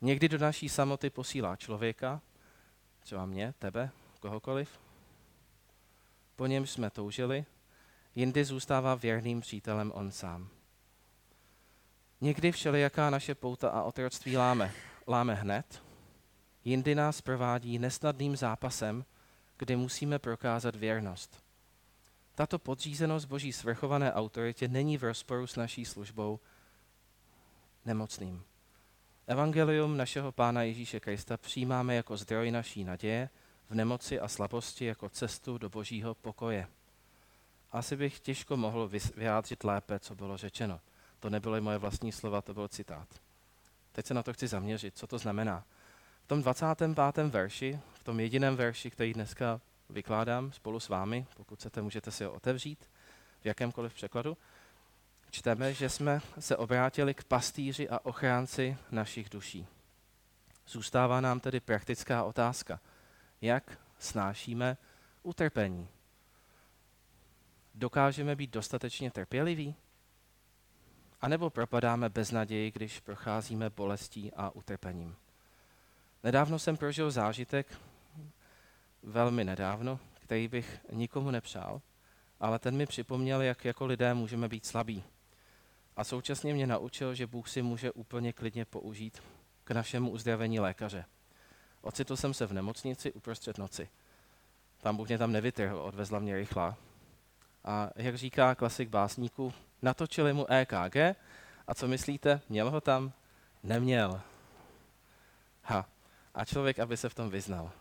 Někdy 0.00 0.28
do 0.28 0.38
naší 0.38 0.68
samoty 0.68 1.10
posílá 1.10 1.56
člověka, 1.56 2.20
třeba 3.00 3.26
mě, 3.26 3.54
tebe, 3.58 3.90
kohokoliv, 4.20 4.80
po 6.36 6.46
něm 6.46 6.66
jsme 6.66 6.90
toužili, 6.90 7.44
jindy 8.14 8.44
zůstává 8.44 8.94
věrným 8.94 9.40
přítelem 9.40 9.92
on 9.94 10.10
sám. 10.10 10.48
Někdy 12.20 12.52
všelijaká 12.52 13.10
naše 13.10 13.34
pouta 13.34 13.70
a 13.70 13.82
otroctví 13.82 14.36
láme, 14.36 14.72
láme 15.08 15.34
hned, 15.34 15.82
jindy 16.64 16.94
nás 16.94 17.20
provádí 17.20 17.78
nesnadným 17.78 18.36
zápasem, 18.36 19.04
kdy 19.58 19.76
musíme 19.76 20.18
prokázat 20.18 20.76
věrnost. 20.76 21.42
Tato 22.34 22.58
podřízenost 22.58 23.28
Boží 23.28 23.52
svrchované 23.52 24.12
autoritě 24.12 24.68
není 24.68 24.98
v 24.98 25.04
rozporu 25.04 25.46
s 25.46 25.56
naší 25.56 25.84
službou 25.84 26.40
nemocným. 27.84 28.42
Evangelium 29.26 29.96
našeho 29.96 30.32
Pána 30.32 30.62
Ježíše 30.62 31.00
Krista 31.00 31.36
přijímáme 31.36 31.94
jako 31.94 32.16
zdroj 32.16 32.50
naší 32.50 32.84
naděje 32.84 33.28
v 33.70 33.74
nemoci 33.74 34.20
a 34.20 34.28
slabosti 34.28 34.84
jako 34.84 35.08
cestu 35.08 35.58
do 35.58 35.68
božího 35.68 36.14
pokoje. 36.14 36.66
Asi 37.72 37.96
bych 37.96 38.20
těžko 38.20 38.56
mohl 38.56 38.90
vyjádřit 39.16 39.64
lépe, 39.64 39.98
co 39.98 40.14
bylo 40.14 40.36
řečeno. 40.36 40.80
To 41.20 41.30
nebyly 41.30 41.60
moje 41.60 41.78
vlastní 41.78 42.12
slova, 42.12 42.42
to 42.42 42.54
byl 42.54 42.68
citát. 42.68 43.08
Teď 43.92 44.06
se 44.06 44.14
na 44.14 44.22
to 44.22 44.32
chci 44.32 44.46
zaměřit, 44.46 44.98
co 44.98 45.06
to 45.06 45.18
znamená. 45.18 45.64
V 46.24 46.26
tom 46.26 46.42
25. 46.42 47.26
verši, 47.26 47.80
v 47.92 48.04
tom 48.04 48.20
jediném 48.20 48.56
verši, 48.56 48.90
který 48.90 49.14
dneska 49.14 49.60
vykládám 49.90 50.52
spolu 50.52 50.80
s 50.80 50.88
vámi, 50.88 51.26
pokud 51.36 51.58
chcete, 51.58 51.82
můžete 51.82 52.10
si 52.10 52.24
ho 52.24 52.32
otevřít 52.32 52.88
v 53.40 53.46
jakémkoliv 53.46 53.94
překladu, 53.94 54.36
čteme, 55.30 55.74
že 55.74 55.88
jsme 55.88 56.20
se 56.38 56.56
obrátili 56.56 57.14
k 57.14 57.24
pastýři 57.24 57.88
a 57.88 58.04
ochránci 58.04 58.76
našich 58.90 59.30
duší. 59.30 59.66
Zůstává 60.68 61.20
nám 61.20 61.40
tedy 61.40 61.60
praktická 61.60 62.24
otázka. 62.24 62.80
Jak 63.40 63.78
snášíme 63.98 64.76
utrpení? 65.22 65.88
Dokážeme 67.74 68.36
být 68.36 68.50
dostatečně 68.50 69.10
trpěliví? 69.10 69.74
A 71.20 71.28
nebo 71.28 71.50
propadáme 71.50 72.08
bez 72.08 72.30
naději, 72.30 72.70
když 72.70 73.00
procházíme 73.00 73.70
bolestí 73.70 74.32
a 74.32 74.50
utrpením? 74.50 75.16
Nedávno 76.24 76.58
jsem 76.58 76.76
prožil 76.76 77.10
zážitek, 77.10 77.80
velmi 79.02 79.44
nedávno, 79.44 80.00
který 80.14 80.48
bych 80.48 80.80
nikomu 80.92 81.30
nepřál, 81.30 81.80
ale 82.40 82.58
ten 82.58 82.76
mi 82.76 82.86
připomněl, 82.86 83.42
jak 83.42 83.64
jako 83.64 83.86
lidé 83.86 84.14
můžeme 84.14 84.48
být 84.48 84.66
slabí. 84.66 85.04
A 86.00 86.04
současně 86.04 86.54
mě 86.54 86.66
naučil, 86.66 87.14
že 87.14 87.26
Bůh 87.26 87.48
si 87.48 87.62
může 87.62 87.92
úplně 87.92 88.32
klidně 88.32 88.64
použít 88.64 89.22
k 89.64 89.70
našemu 89.70 90.10
uzdravení 90.10 90.60
lékaře. 90.60 91.04
Ocitl 91.80 92.16
jsem 92.16 92.34
se 92.34 92.46
v 92.46 92.52
nemocnici 92.52 93.12
uprostřed 93.12 93.58
noci. 93.58 93.88
Tam 94.80 94.96
Bůh 94.96 95.08
mě 95.08 95.18
tam 95.18 95.32
nevytrhl, 95.32 95.78
odvezla 95.78 96.18
mě 96.18 96.36
rychlá. 96.36 96.76
A 97.64 97.90
jak 97.96 98.16
říká 98.16 98.54
klasik 98.54 98.88
básníků, 98.88 99.52
natočili 99.82 100.32
mu 100.32 100.50
EKG 100.50 100.96
a 101.66 101.74
co 101.74 101.88
myslíte, 101.88 102.40
měl 102.48 102.70
ho 102.70 102.80
tam? 102.80 103.12
Neměl. 103.62 104.20
Ha, 105.62 105.88
a 106.34 106.44
člověk, 106.44 106.78
aby 106.78 106.96
se 106.96 107.08
v 107.08 107.14
tom 107.14 107.30
vyznal. 107.30 107.72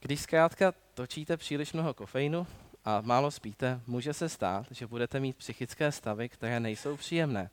Když 0.00 0.20
zkrátka 0.20 0.72
točíte 0.94 1.36
příliš 1.36 1.72
mnoho 1.72 1.94
kofeinu 1.94 2.46
a 2.84 3.00
málo 3.00 3.30
spíte, 3.30 3.80
může 3.86 4.12
se 4.12 4.28
stát, 4.28 4.66
že 4.70 4.86
budete 4.86 5.20
mít 5.20 5.36
psychické 5.36 5.92
stavy, 5.92 6.28
které 6.28 6.60
nejsou 6.60 6.96
příjemné. 6.96 7.50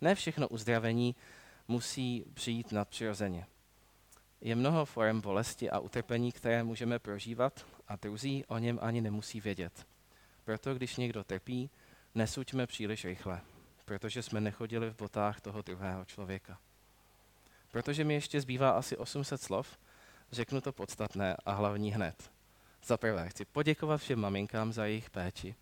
Ne 0.00 0.14
všechno 0.14 0.48
uzdravení 0.48 1.14
musí 1.68 2.24
přijít 2.34 2.72
nadpřirozeně. 2.72 3.46
Je 4.40 4.54
mnoho 4.54 4.84
forem 4.84 5.20
bolesti 5.20 5.70
a 5.70 5.78
utrpení, 5.78 6.32
které 6.32 6.62
můžeme 6.62 6.98
prožívat 6.98 7.66
a 7.88 7.96
druzí 7.96 8.44
o 8.44 8.58
něm 8.58 8.78
ani 8.82 9.00
nemusí 9.00 9.40
vědět. 9.40 9.86
Proto, 10.44 10.74
když 10.74 10.96
někdo 10.96 11.24
trpí, 11.24 11.70
nesuďme 12.14 12.66
příliš 12.66 13.04
rychle, 13.04 13.40
protože 13.84 14.22
jsme 14.22 14.40
nechodili 14.40 14.90
v 14.90 14.96
botách 14.96 15.40
toho 15.40 15.62
druhého 15.62 16.04
člověka. 16.04 16.58
Protože 17.70 18.04
mi 18.04 18.14
ještě 18.14 18.40
zbývá 18.40 18.70
asi 18.70 18.96
800 18.96 19.42
slov, 19.42 19.78
řeknu 20.32 20.60
to 20.60 20.72
podstatné 20.72 21.36
a 21.46 21.52
hlavní 21.52 21.92
hned. 21.92 22.37
Za 22.84 22.96
prvé 22.96 23.28
chci 23.28 23.44
poděkovat 23.44 24.00
všem 24.00 24.20
maminkám 24.20 24.72
za 24.72 24.86
jejich 24.86 25.10
péči. 25.10 25.54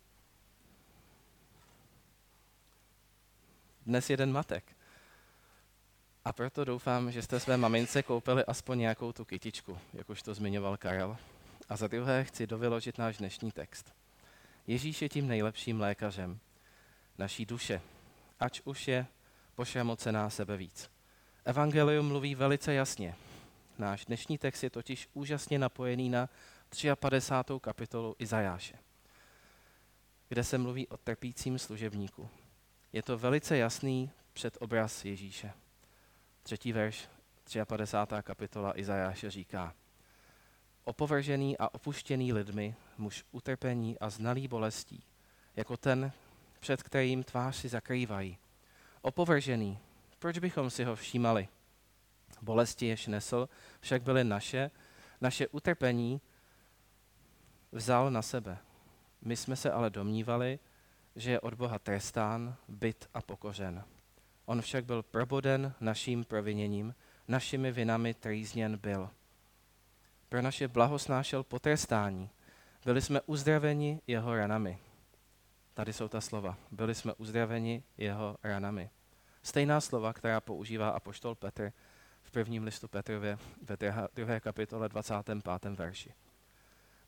Dnes 3.85 4.09
jeden 4.09 4.31
matek. 4.31 4.75
A 6.25 6.33
proto 6.33 6.65
doufám, 6.65 7.11
že 7.11 7.21
jste 7.21 7.39
své 7.39 7.57
mamince 7.57 8.03
koupili 8.03 8.45
aspoň 8.45 8.79
nějakou 8.79 9.13
tu 9.13 9.25
kytičku, 9.25 9.77
jak 9.93 10.09
už 10.09 10.21
to 10.23 10.33
zmiňoval 10.33 10.77
Karel. 10.77 11.17
A 11.69 11.75
za 11.75 11.87
druhé 11.87 12.23
chci 12.23 12.47
dovyložit 12.47 12.97
náš 12.97 13.17
dnešní 13.17 13.51
text. 13.51 13.93
Ježíš 14.67 15.01
je 15.01 15.09
tím 15.09 15.27
nejlepším 15.27 15.81
lékařem 15.81 16.39
naší 17.17 17.45
duše, 17.45 17.81
ač 18.39 18.61
už 18.63 18.87
je 18.87 19.05
pošramocená 19.55 20.29
sebe 20.29 20.57
víc. 20.57 20.89
Evangelium 21.45 22.07
mluví 22.07 22.35
velice 22.35 22.73
jasně. 22.73 23.15
Náš 23.77 24.05
dnešní 24.05 24.37
text 24.37 24.63
je 24.63 24.69
totiž 24.69 25.09
úžasně 25.13 25.59
napojený 25.59 26.09
na 26.09 26.29
53. 26.69 27.59
kapitolu 27.61 28.15
Izajáše, 28.19 28.79
kde 30.29 30.43
se 30.43 30.57
mluví 30.57 30.87
o 30.87 30.97
trpícím 30.97 31.59
služebníku. 31.59 32.29
Je 32.93 33.03
to 33.03 33.17
velice 33.17 33.57
jasný 33.57 34.11
předobraz 34.33 35.05
Ježíše. 35.05 35.53
Třetí 36.43 36.73
verš, 36.73 37.09
53. 37.65 38.15
kapitola 38.23 38.79
Izajáše 38.79 39.31
říká, 39.31 39.73
Opovržený 40.83 41.57
a 41.57 41.73
opuštěný 41.73 42.33
lidmi, 42.33 42.75
muž 42.97 43.25
utrpení 43.31 43.99
a 43.99 44.09
znalý 44.09 44.47
bolestí, 44.47 45.03
jako 45.55 45.77
ten, 45.77 46.11
před 46.59 46.83
kterým 46.83 47.23
tvář 47.23 47.55
si 47.55 47.69
zakrývají. 47.69 48.37
Opovržený, 49.01 49.79
proč 50.19 50.39
bychom 50.39 50.69
si 50.69 50.83
ho 50.83 50.95
všímali? 50.95 51.47
Bolesti, 52.41 52.85
jež 52.85 53.07
nesl, 53.07 53.49
však 53.79 54.01
byly 54.03 54.23
naše, 54.23 54.71
naše 55.21 55.47
utrpení 55.47 56.21
vzal 57.71 58.11
na 58.11 58.21
sebe. 58.21 58.57
My 59.21 59.35
jsme 59.35 59.55
se 59.55 59.71
ale 59.71 59.89
domnívali, 59.89 60.59
že 61.15 61.31
je 61.31 61.39
od 61.39 61.53
Boha 61.53 61.79
trestán, 61.79 62.55
byt 62.67 63.09
a 63.13 63.21
pokořen. 63.21 63.83
On 64.45 64.61
však 64.61 64.85
byl 64.85 65.03
proboden 65.03 65.73
naším 65.79 66.23
proviněním, 66.23 66.95
našimi 67.27 67.71
vinami 67.71 68.13
trýzněn 68.13 68.77
byl. 68.77 69.09
Pro 70.29 70.41
naše 70.41 70.67
blaho 70.67 70.99
snášel 70.99 71.43
potrestání. 71.43 72.29
Byli 72.85 73.01
jsme 73.01 73.21
uzdraveni 73.21 74.01
jeho 74.07 74.35
ranami. 74.35 74.79
Tady 75.73 75.93
jsou 75.93 76.07
ta 76.07 76.21
slova. 76.21 76.57
Byli 76.71 76.95
jsme 76.95 77.13
uzdraveni 77.13 77.83
jeho 77.97 78.37
ranami. 78.43 78.89
Stejná 79.43 79.81
slova, 79.81 80.13
která 80.13 80.41
používá 80.41 80.89
apoštol 80.89 81.35
Petr 81.35 81.71
v 82.23 82.31
prvním 82.31 82.63
listu 82.63 82.87
Petrově 82.87 83.37
ve 83.61 83.77
druhé 84.15 84.39
kapitole 84.39 84.89
25. 84.89 85.45
verši. 85.65 86.13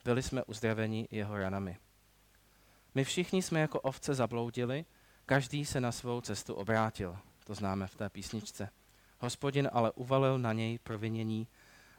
Byli 0.10 0.24
jsme 0.24 0.44
uzdraveni 0.44 1.08
jeho 1.12 1.38
ranami. 1.38 1.78
My 2.96 3.04
všichni 3.04 3.42
jsme 3.42 3.60
jako 3.60 3.80
ovce 3.80 4.16
zabloudili, 4.16 4.86
každý 5.26 5.66
se 5.66 5.82
na 5.82 5.92
svou 5.92 6.22
cestu 6.22 6.54
obrátil. 6.54 7.18
To 7.44 7.56
známe 7.56 7.88
v 7.88 7.96
té 7.96 8.10
písničce. 8.10 8.70
Hospodin 9.20 9.70
ale 9.74 9.92
uvalil 9.92 10.40
na 10.40 10.54
něj 10.54 10.80
provinění 10.80 11.48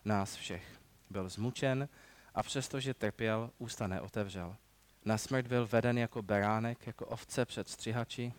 nás 0.05 0.35
všech. 0.35 0.81
Byl 1.11 1.29
zmučen 1.29 1.89
a 2.35 2.43
přestože 2.43 2.95
trpěl, 2.95 3.51
ústa 3.59 3.87
neotevřel. 3.87 4.57
Na 5.05 5.19
smrt 5.19 5.47
byl 5.47 5.67
veden 5.67 5.99
jako 5.99 6.23
beránek, 6.23 6.87
jako 6.87 7.07
ovce 7.07 7.45
před 7.45 7.69
střihači. 7.69 8.33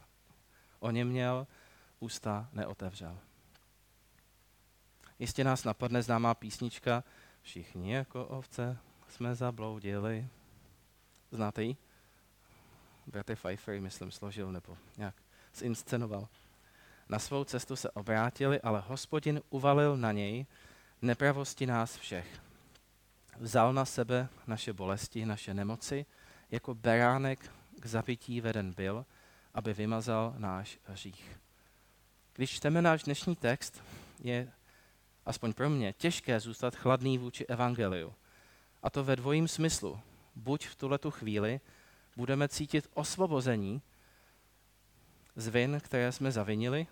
O 0.80 0.92
něm 0.92 1.08
měl, 1.08 1.48
ústa 2.00 2.50
neotevřel. 2.54 3.18
Jistě 5.20 5.44
nás 5.44 5.64
napadne 5.64 6.02
známá 6.02 6.34
písnička 6.34 7.04
Všichni 7.42 7.94
jako 7.94 8.26
ovce 8.26 8.78
jsme 9.12 9.36
zabloudili. 9.36 10.28
Znáte 11.32 11.64
ji? 11.64 11.78
Bratr 13.08 13.36
Pfeiffer, 13.36 13.82
myslím, 13.82 14.12
složil 14.12 14.52
nebo 14.52 14.78
nějak 14.98 15.16
zinscenoval. 15.56 16.28
Na 17.10 17.20
svou 17.20 17.44
cestu 17.44 17.76
se 17.76 17.92
obrátili, 17.92 18.62
ale 18.62 18.84
hospodin 18.88 19.42
uvalil 19.50 19.98
na 19.98 20.12
něj 20.12 20.46
nepravosti 21.02 21.66
nás 21.66 21.98
všech. 21.98 22.42
Vzal 23.40 23.74
na 23.74 23.86
sebe 23.86 24.28
naše 24.48 24.74
bolesti, 24.74 25.26
naše 25.26 25.54
nemoci, 25.54 26.06
jako 26.52 26.76
beránek 26.76 27.52
k 27.80 27.86
zabití 27.86 28.42
veden 28.42 28.74
byl, 28.74 29.06
aby 29.54 29.74
vymazal 29.74 30.34
náš 30.38 30.80
hřích. 30.84 31.40
Když 32.34 32.52
čteme 32.52 32.82
náš 32.82 33.04
dnešní 33.04 33.36
text, 33.36 33.84
je 34.24 34.52
aspoň 35.26 35.54
pro 35.54 35.70
mě 35.70 35.94
těžké 35.94 36.40
zůstat 36.40 36.76
chladný 36.76 37.18
vůči 37.18 37.46
evangeliu. 37.46 38.14
A 38.84 38.90
to 38.90 39.04
ve 39.04 39.16
dvojím 39.16 39.48
smyslu. 39.48 40.00
Buď 40.36 40.68
v 40.68 40.76
tuhletu 40.76 41.12
chvíli 41.12 41.60
budeme 42.16 42.48
cítit 42.48 42.88
osvobození 42.94 43.82
z 45.36 45.48
vin, 45.48 45.82
které 45.84 46.12
jsme 46.12 46.32
zavinili, 46.32 46.88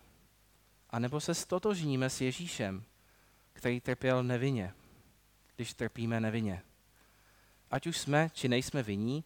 anebo 0.89 1.19
se 1.19 1.33
stotožníme 1.33 2.09
s 2.09 2.21
Ježíšem, 2.21 2.83
který 3.53 3.81
trpěl 3.81 4.23
nevinně, 4.23 4.73
když 5.55 5.73
trpíme 5.73 6.19
nevinně. 6.19 6.63
Ať 7.71 7.87
už 7.87 7.97
jsme, 7.97 8.29
či 8.33 8.47
nejsme 8.47 8.83
vinní, 8.83 9.23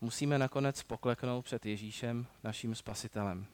musíme 0.00 0.38
nakonec 0.38 0.82
pokleknout 0.82 1.44
před 1.44 1.66
Ježíšem, 1.66 2.26
naším 2.44 2.74
spasitelem. 2.74 3.46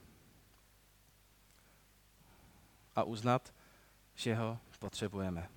A 2.96 3.02
uznat, 3.02 3.54
že 4.14 4.34
ho 4.34 4.58
potřebujeme. 4.78 5.48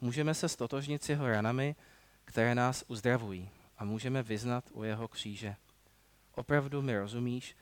Můžeme 0.00 0.34
se 0.34 0.48
stotožnit 0.48 1.04
s 1.04 1.08
jeho 1.08 1.28
ranami, 1.28 1.76
které 2.24 2.54
nás 2.54 2.84
uzdravují 2.88 3.50
a 3.78 3.84
můžeme 3.84 4.22
vyznat 4.22 4.64
u 4.72 4.82
jeho 4.82 5.08
kříže. 5.08 5.56
Opravdu 6.34 6.82
mi 6.82 6.98
rozumíš, 6.98 7.56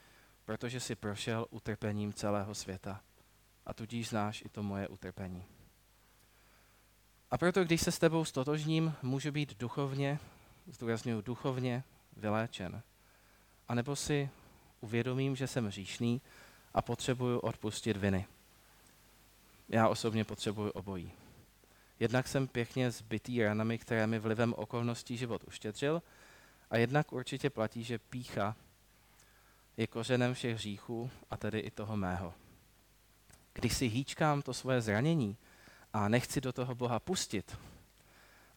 protože 0.45 0.81
jsi 0.81 0.95
prošel 0.95 1.47
utrpením 1.51 2.13
celého 2.13 2.55
světa 2.55 3.01
a 3.67 3.75
tudíž 3.75 4.09
znáš 4.09 4.43
i 4.43 4.49
to 4.49 4.63
moje 4.63 4.89
utrpení. 4.89 5.45
A 7.31 7.39
proto, 7.39 7.65
když 7.65 7.81
se 7.81 7.93
s 7.93 7.99
tebou 7.99 8.25
stotožním, 8.25 8.95
můžu 9.03 9.33
být 9.33 9.59
duchovně, 9.59 10.19
zdůraznuju 10.67 11.21
duchovně, 11.21 11.85
vyléčen. 12.17 12.83
A 13.69 13.75
nebo 13.75 13.97
si 13.97 14.31
uvědomím, 14.81 15.37
že 15.37 15.47
jsem 15.47 15.71
říšný 15.71 16.21
a 16.75 16.83
potřebuju 16.83 17.39
odpustit 17.39 17.97
viny. 17.97 18.27
Já 19.69 19.89
osobně 19.89 20.25
potřebuju 20.25 20.71
obojí. 20.71 21.13
Jednak 22.01 22.29
jsem 22.29 22.49
pěkně 22.49 22.91
zbytý 22.91 23.43
ranami, 23.43 23.79
které 23.79 24.07
mi 24.07 24.19
vlivem 24.19 24.55
okolností 24.57 25.17
život 25.17 25.45
uštědřil, 25.45 26.03
a 26.71 26.77
jednak 26.77 27.13
určitě 27.13 27.51
platí, 27.51 27.85
že 27.85 27.99
pícha 27.99 28.57
je 29.77 29.87
kořenem 29.87 30.35
všech 30.35 30.55
hříchů 30.55 31.11
a 31.31 31.37
tedy 31.37 31.59
i 31.59 31.71
toho 31.71 31.97
mého. 31.97 32.35
Když 33.53 33.77
si 33.77 33.87
hýčkám 33.87 34.43
to 34.43 34.55
svoje 34.55 34.81
zranění 34.81 35.37
a 35.93 36.09
nechci 36.09 36.41
do 36.41 36.53
toho 36.53 36.75
Boha 36.75 37.01
pustit, 37.01 37.57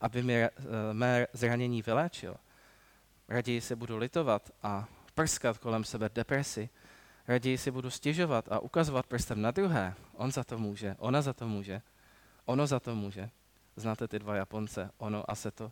aby 0.02 0.24
mi 0.24 0.44
eh, 0.44 0.52
mé 0.94 1.28
zranění 1.34 1.82
vyléčil, 1.82 2.36
raději 3.28 3.62
se 3.62 3.76
budu 3.76 3.98
litovat 3.98 4.52
a 4.64 4.88
prskat 5.14 5.58
kolem 5.58 5.84
sebe 5.84 6.10
depresi, 6.14 6.70
raději 7.28 7.58
si 7.58 7.72
budu 7.72 7.90
stěžovat 7.90 8.52
a 8.52 8.60
ukazovat 8.60 9.08
prstem 9.08 9.42
na 9.42 9.52
druhé. 9.52 9.96
On 10.14 10.32
za 10.32 10.44
to 10.44 10.58
může, 10.58 10.96
ona 11.00 11.22
za 11.22 11.34
to 11.34 11.48
může, 11.48 11.82
ono 12.50 12.68
za 12.68 12.80
to 12.80 12.96
může. 12.96 13.30
Znáte 13.76 14.08
ty 14.08 14.20
dva 14.20 14.36
Japonce, 14.36 14.92
ono 14.98 15.32
a 15.32 15.36
se 15.36 15.52
to, 15.52 15.72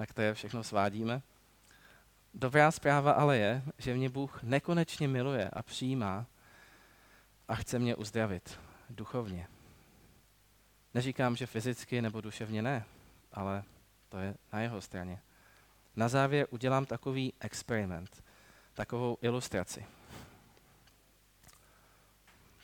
na 0.00 0.06
které 0.06 0.34
všechno 0.34 0.64
svádíme? 0.64 1.22
Dobrá 2.34 2.70
zpráva 2.70 3.12
ale 3.12 3.38
je, 3.38 3.62
že 3.78 3.94
mě 3.94 4.10
Bůh 4.10 4.42
nekonečně 4.42 5.08
miluje 5.08 5.50
a 5.50 5.62
přijímá 5.62 6.26
a 7.48 7.54
chce 7.54 7.78
mě 7.78 7.96
uzdravit 7.96 8.60
duchovně. 8.90 9.48
Neříkám, 10.94 11.36
že 11.36 11.46
fyzicky 11.46 12.02
nebo 12.02 12.20
duševně 12.20 12.62
ne, 12.62 12.84
ale 13.32 13.62
to 14.08 14.18
je 14.18 14.34
na 14.52 14.60
jeho 14.60 14.80
straně. 14.80 15.20
Na 15.96 16.08
závěr 16.08 16.46
udělám 16.50 16.86
takový 16.86 17.32
experiment, 17.40 18.24
takovou 18.74 19.18
ilustraci. 19.20 19.86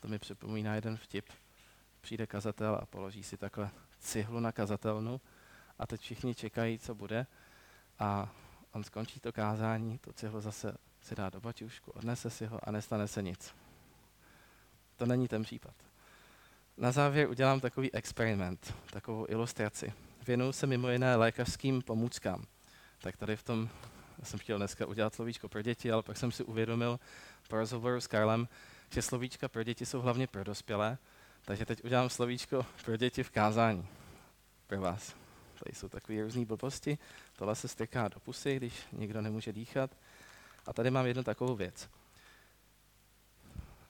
To 0.01 0.09
mi 0.09 0.18
připomíná 0.18 0.75
jeden 0.75 0.96
vtip. 0.96 1.41
Přijde 2.02 2.26
kazatel 2.26 2.78
a 2.82 2.86
položí 2.86 3.22
si 3.22 3.36
takhle 3.36 3.70
cihlu 3.98 4.40
na 4.40 4.52
kazatelnu 4.52 5.20
a 5.78 5.86
teď 5.86 6.00
všichni 6.00 6.34
čekají, 6.34 6.78
co 6.78 6.94
bude. 6.94 7.26
A 7.98 8.32
on 8.72 8.84
skončí 8.84 9.20
to 9.20 9.32
kázání, 9.32 9.98
to 9.98 10.12
cihlo 10.12 10.40
zase 10.40 10.76
si 11.00 11.14
dá 11.14 11.30
do 11.30 11.40
baťušku, 11.40 11.90
odnese 11.90 12.30
si 12.30 12.46
ho 12.46 12.68
a 12.68 12.70
nestane 12.70 13.08
se 13.08 13.22
nic. 13.22 13.54
To 14.96 15.06
není 15.06 15.28
ten 15.28 15.42
případ. 15.42 15.74
Na 16.76 16.92
závěr 16.92 17.30
udělám 17.30 17.60
takový 17.60 17.94
experiment, 17.94 18.74
takovou 18.90 19.26
ilustraci. 19.28 19.92
Věnuju 20.26 20.52
se 20.52 20.66
mimo 20.66 20.88
jiné 20.88 21.16
lékařským 21.16 21.82
pomůckám. 21.82 22.44
Tak 22.98 23.16
tady 23.16 23.36
v 23.36 23.42
tom, 23.42 23.68
jsem 24.22 24.38
chtěl 24.38 24.58
dneska 24.58 24.86
udělat 24.86 25.14
slovíčko 25.14 25.48
pro 25.48 25.62
děti, 25.62 25.92
ale 25.92 26.02
pak 26.02 26.16
jsem 26.16 26.32
si 26.32 26.44
uvědomil 26.44 27.00
po 27.48 27.56
rozhovoru 27.56 28.00
s 28.00 28.06
Karlem, 28.06 28.48
že 28.90 29.02
slovíčka 29.02 29.48
pro 29.48 29.62
děti 29.62 29.86
jsou 29.86 30.00
hlavně 30.00 30.26
pro 30.26 30.44
dospělé, 30.44 30.98
takže 31.44 31.66
teď 31.66 31.85
udělám 31.85 32.11
slovíčko 32.11 32.66
pro 32.85 32.96
děti 32.96 33.22
v 33.22 33.31
kázání. 33.31 33.87
Pro 34.66 34.81
vás. 34.81 35.14
Tady 35.64 35.76
jsou 35.76 35.88
takové 35.88 36.22
různé 36.22 36.44
blbosti. 36.44 36.98
Tohle 37.37 37.55
se 37.57 37.68
strká 37.68 38.09
do 38.09 38.20
pusy, 38.20 38.57
když 38.57 38.74
někdo 38.92 39.22
nemůže 39.22 39.52
dýchat. 39.52 39.90
A 40.66 40.72
tady 40.72 40.90
mám 40.90 41.07
jednu 41.07 41.22
takovou 41.22 41.57
věc. 41.57 41.88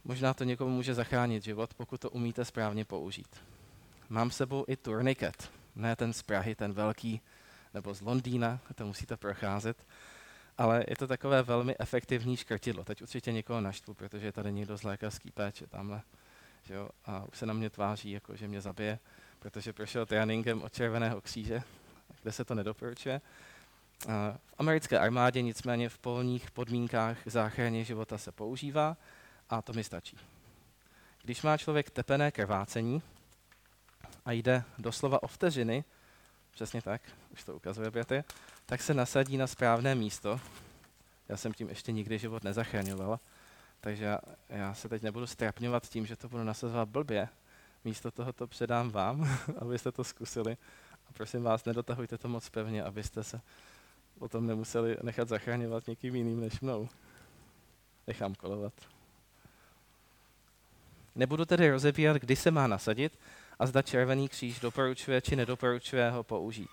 Možná 0.05 0.35
to 0.35 0.45
někomu 0.45 0.71
může 0.71 0.95
zachránit 0.95 1.45
život, 1.45 1.75
pokud 1.75 2.01
to 2.01 2.11
umíte 2.11 2.45
správně 2.45 2.85
použít. 2.85 3.37
Mám 4.09 4.31
s 4.31 4.37
sebou 4.37 4.65
i 4.69 4.77
turniket. 4.77 5.51
Ne 5.75 5.97
ten 5.97 6.12
z 6.12 6.23
Prahy, 6.23 6.55
ten 6.55 6.73
velký, 6.73 7.21
nebo 7.75 7.95
z 7.95 8.01
Londýna, 8.01 8.61
to 8.75 8.87
musíte 8.87 9.17
procházet. 9.17 9.87
Ale 10.59 10.85
je 10.88 10.97
to 10.97 11.07
takové 11.07 11.43
velmi 11.43 11.75
efektivní 11.79 12.37
škrtidlo. 12.37 12.85
Teď 12.85 13.03
určitě 13.03 13.33
někoho 13.33 13.61
naštvu, 13.61 13.95
protože 13.95 14.27
je 14.27 14.33
tady 14.33 14.53
někdo 14.53 14.79
z 14.79 14.83
lékařský 14.83 15.31
péče 15.31 15.67
tamhle. 15.67 16.03
Že 16.64 16.75
jo? 16.75 16.88
A 17.05 17.25
už 17.25 17.38
se 17.38 17.46
na 17.46 17.55
mě 17.55 17.70
tváří, 17.70 18.11
jako 18.11 18.37
že 18.37 18.48
mě 18.48 18.61
zabije 18.61 18.98
protože 19.42 19.72
prošel 19.72 20.07
tréninkem 20.07 20.62
od 20.62 20.72
Červeného 20.72 21.20
kříže, 21.20 21.62
kde 22.22 22.33
se 22.33 22.44
to 22.44 22.55
nedoporučuje. 22.55 23.20
V 24.46 24.55
americké 24.59 24.98
armádě 24.98 25.42
nicméně 25.42 25.88
v 25.88 25.98
polních 25.98 26.51
podmínkách 26.51 27.18
záchraně 27.27 27.85
života 27.85 28.18
se 28.18 28.33
používá 28.33 28.96
a 29.51 29.62
to 29.62 29.72
mi 29.72 29.85
stačí. 29.85 30.16
Když 31.22 31.42
má 31.42 31.59
člověk 31.59 31.90
tepené 31.90 32.31
krvácení 32.31 33.03
a 34.25 34.33
jde 34.33 34.64
doslova 34.79 35.22
o 35.22 35.27
vteřiny, 35.27 35.85
přesně 36.51 36.83
tak, 36.83 37.03
už 37.33 37.44
to 37.44 37.57
ukazuje 37.57 37.90
Bratr, 37.90 38.25
tak 38.66 38.83
se 38.83 38.94
nasadí 38.94 39.37
na 39.37 39.46
správné 39.46 39.94
místo. 39.94 40.40
Já 41.29 41.37
jsem 41.37 41.53
tím 41.53 41.68
ještě 41.68 41.92
nikdy 41.92 42.18
život 42.18 42.44
nezachraňoval, 42.44 43.20
takže 43.85 44.18
já, 44.49 44.75
se 44.75 44.88
teď 44.88 45.03
nebudu 45.03 45.27
strapňovat 45.27 45.88
tím, 45.88 46.07
že 46.07 46.16
to 46.16 46.29
budu 46.29 46.45
nasazovat 46.45 46.88
blbě, 46.88 47.29
místo 47.85 48.11
toho 48.11 48.33
to 48.33 48.47
předám 48.47 48.90
vám, 48.90 49.38
abyste 49.59 49.92
to 49.92 50.05
zkusili. 50.05 50.57
A 51.09 51.12
prosím 51.12 51.42
vás, 51.42 51.64
nedotahujte 51.64 52.18
to 52.18 52.29
moc 52.29 52.49
pevně, 52.49 52.83
abyste 52.83 53.25
se 53.25 53.40
potom 54.18 54.47
nemuseli 54.47 54.97
nechat 55.03 55.29
zachraňovat 55.29 55.87
někým 55.87 56.16
jiným 56.16 56.40
než 56.40 56.61
mnou. 56.61 56.88
Nechám 58.07 58.35
kolovat. 58.35 58.73
Nebudu 61.14 61.45
tedy 61.45 61.71
rozebírat, 61.71 62.16
kdy 62.16 62.37
se 62.37 62.51
má 62.51 62.66
nasadit 62.66 63.18
a 63.59 63.66
zda 63.66 63.83
Červený 63.83 64.29
kříž 64.29 64.61
doporučuje 64.61 65.21
či 65.21 65.37
nedoporučuje 65.37 66.11
ho 66.11 66.23
použít. 66.23 66.71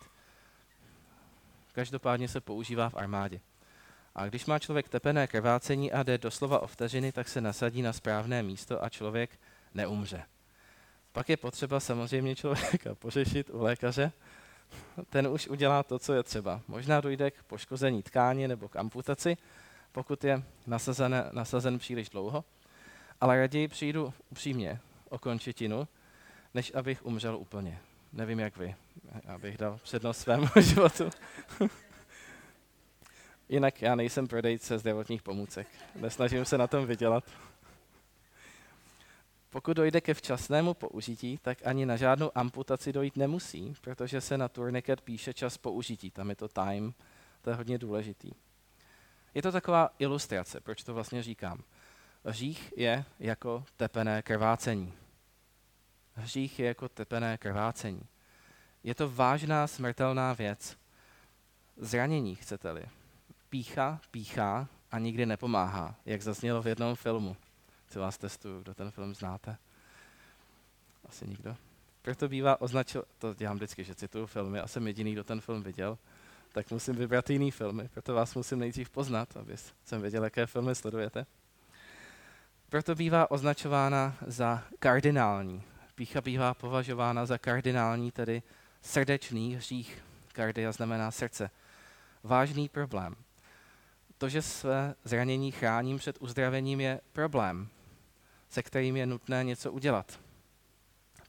Každopádně 1.72 2.28
se 2.28 2.42
používá 2.42 2.90
v 2.90 2.96
armádě. 2.96 3.40
A 4.16 4.28
když 4.28 4.46
má 4.46 4.60
člověk 4.60 4.90
tepené 4.90 5.28
krvácení 5.28 5.92
a 5.92 6.04
jde 6.04 6.18
doslova 6.18 6.60
o 6.60 6.68
vteřiny, 6.68 7.12
tak 7.12 7.28
se 7.28 7.42
nasadí 7.42 7.82
na 7.82 7.94
správné 7.94 8.44
místo 8.44 8.84
a 8.84 8.90
člověk 8.90 9.40
neumře. 9.74 10.24
Pak 11.12 11.30
je 11.30 11.38
potřeba 11.38 11.80
samozřejmě 11.80 12.36
člověka 12.36 12.96
pořešit 12.96 13.50
u 13.50 13.64
lékaře, 13.64 14.12
ten 15.10 15.28
už 15.28 15.48
udělá 15.48 15.84
to, 15.84 16.00
co 16.00 16.14
je 16.14 16.24
třeba. 16.24 16.62
Možná 16.68 17.02
dojde 17.02 17.32
k 17.32 17.44
poškození 17.44 18.04
tkáně 18.04 18.48
nebo 18.48 18.68
k 18.68 18.76
amputaci, 18.76 19.38
pokud 19.92 20.24
je 20.24 20.44
nasazen, 20.68 21.30
nasazen 21.32 21.80
příliš 21.80 22.10
dlouho, 22.10 22.46
ale 23.22 23.40
raději 23.40 23.68
přijdu 23.68 24.14
upřímně 24.30 24.80
o 25.10 25.20
končetinu, 25.20 25.88
než 26.54 26.72
abych 26.76 27.06
umřel 27.06 27.38
úplně. 27.38 27.80
Nevím, 28.14 28.40
jak 28.40 28.58
vy. 28.58 28.76
Abych 29.28 29.58
dal 29.58 29.80
přednost 29.84 30.18
svému 30.18 30.48
životu. 30.60 31.10
Jinak 33.50 33.82
já 33.82 33.96
nejsem 33.96 34.28
prodejce 34.28 34.80
zdravotních 34.80 35.22
pomůcek. 35.24 35.68
Nesnažím 35.96 36.46
se 36.46 36.58
na 36.58 36.68
tom 36.68 36.86
vydělat. 36.86 37.24
Pokud 39.50 39.74
dojde 39.74 40.02
ke 40.02 40.14
včasnému 40.14 40.74
použití, 40.74 41.38
tak 41.38 41.58
ani 41.66 41.86
na 41.86 41.98
žádnou 41.98 42.32
amputaci 42.36 42.94
dojít 42.94 43.18
nemusí, 43.18 43.74
protože 43.82 44.22
se 44.22 44.38
na 44.38 44.48
turniket 44.48 45.02
píše 45.02 45.34
čas 45.34 45.58
použití. 45.58 46.12
Tam 46.12 46.30
je 46.30 46.36
to 46.36 46.48
time, 46.48 46.94
to 47.42 47.50
je 47.50 47.56
hodně 47.56 47.78
důležitý. 47.78 48.32
Je 49.34 49.42
to 49.42 49.52
taková 49.52 49.90
ilustrace, 50.00 50.62
proč 50.62 50.84
to 50.84 50.94
vlastně 50.94 51.24
říkám. 51.24 51.64
Hřích 52.26 52.74
je 52.78 53.06
jako 53.20 53.64
tepené 53.78 54.22
krvácení. 54.22 54.94
Hřích 56.14 56.60
je 56.60 56.68
jako 56.68 56.90
tepené 56.90 57.38
krvácení. 57.38 58.02
Je 58.84 58.96
to 58.96 59.10
vážná 59.10 59.68
smrtelná 59.68 60.34
věc. 60.34 60.78
Zranění, 61.78 62.36
chcete-li. 62.36 62.99
Pícha, 63.50 64.02
píchá 64.12 64.68
a 64.92 65.00
nikdy 65.00 65.26
nepomáhá, 65.26 65.96
jak 66.06 66.22
zaznělo 66.22 66.62
v 66.62 66.68
jednom 66.68 66.96
filmu. 66.96 67.38
Co 67.88 68.00
vás 68.00 68.18
testuju, 68.18 68.62
kdo 68.62 68.74
ten 68.74 68.92
film 68.92 69.16
znáte? 69.16 69.58
Asi 71.06 71.28
nikdo. 71.28 71.56
Proto 72.02 72.30
bývá 72.30 72.62
označil, 72.62 73.04
to 73.18 73.34
dělám 73.34 73.56
vždycky, 73.56 73.84
že 73.84 73.96
cituju 73.96 74.26
filmy 74.26 74.60
a 74.60 74.68
jsem 74.68 74.88
jediný, 74.88 75.14
kdo 75.14 75.24
ten 75.24 75.42
film 75.42 75.64
viděl, 75.64 75.98
tak 76.52 76.72
musím 76.72 76.96
vybrat 76.96 77.30
jiný 77.30 77.52
filmy, 77.52 77.90
proto 77.94 78.14
vás 78.14 78.36
musím 78.36 78.60
nejdřív 78.60 78.90
poznat, 78.90 79.38
aby 79.38 79.56
jsem 79.86 80.02
věděl, 80.02 80.24
jaké 80.24 80.46
filmy 80.46 80.76
sledujete. 80.76 81.26
Proto 82.70 82.96
bývá 82.96 83.32
označována 83.32 84.16
za 84.28 84.64
kardinální. 84.80 85.64
Pícha 85.96 86.22
bývá 86.22 86.54
považována 86.54 87.26
za 87.26 87.38
kardinální, 87.38 88.12
tedy 88.12 88.44
srdečný 88.82 89.56
hřích. 89.56 90.04
Kardia 90.34 90.72
znamená 90.72 91.12
srdce. 91.12 91.50
Vážný 92.24 92.70
problém. 92.70 93.16
To, 94.20 94.30
že 94.30 94.42
své 94.42 94.96
zranění 95.04 95.52
chráním 95.52 95.98
před 95.98 96.18
uzdravením, 96.20 96.82
je 96.82 97.02
problém, 97.14 97.68
se 98.50 98.64
kterým 98.64 98.98
je 98.98 99.06
nutné 99.06 99.44
něco 99.44 99.72
udělat. 99.72 100.20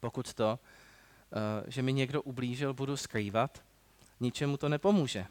Pokud 0.00 0.34
to, 0.34 0.58
eh, 0.58 1.70
že 1.70 1.82
mi 1.82 1.92
někdo 1.92 2.22
ublížil, 2.22 2.74
budu 2.74 2.96
skrývat, 2.96 3.62
ničemu 4.20 4.56
to 4.56 4.68
nepomůže. 4.68 5.26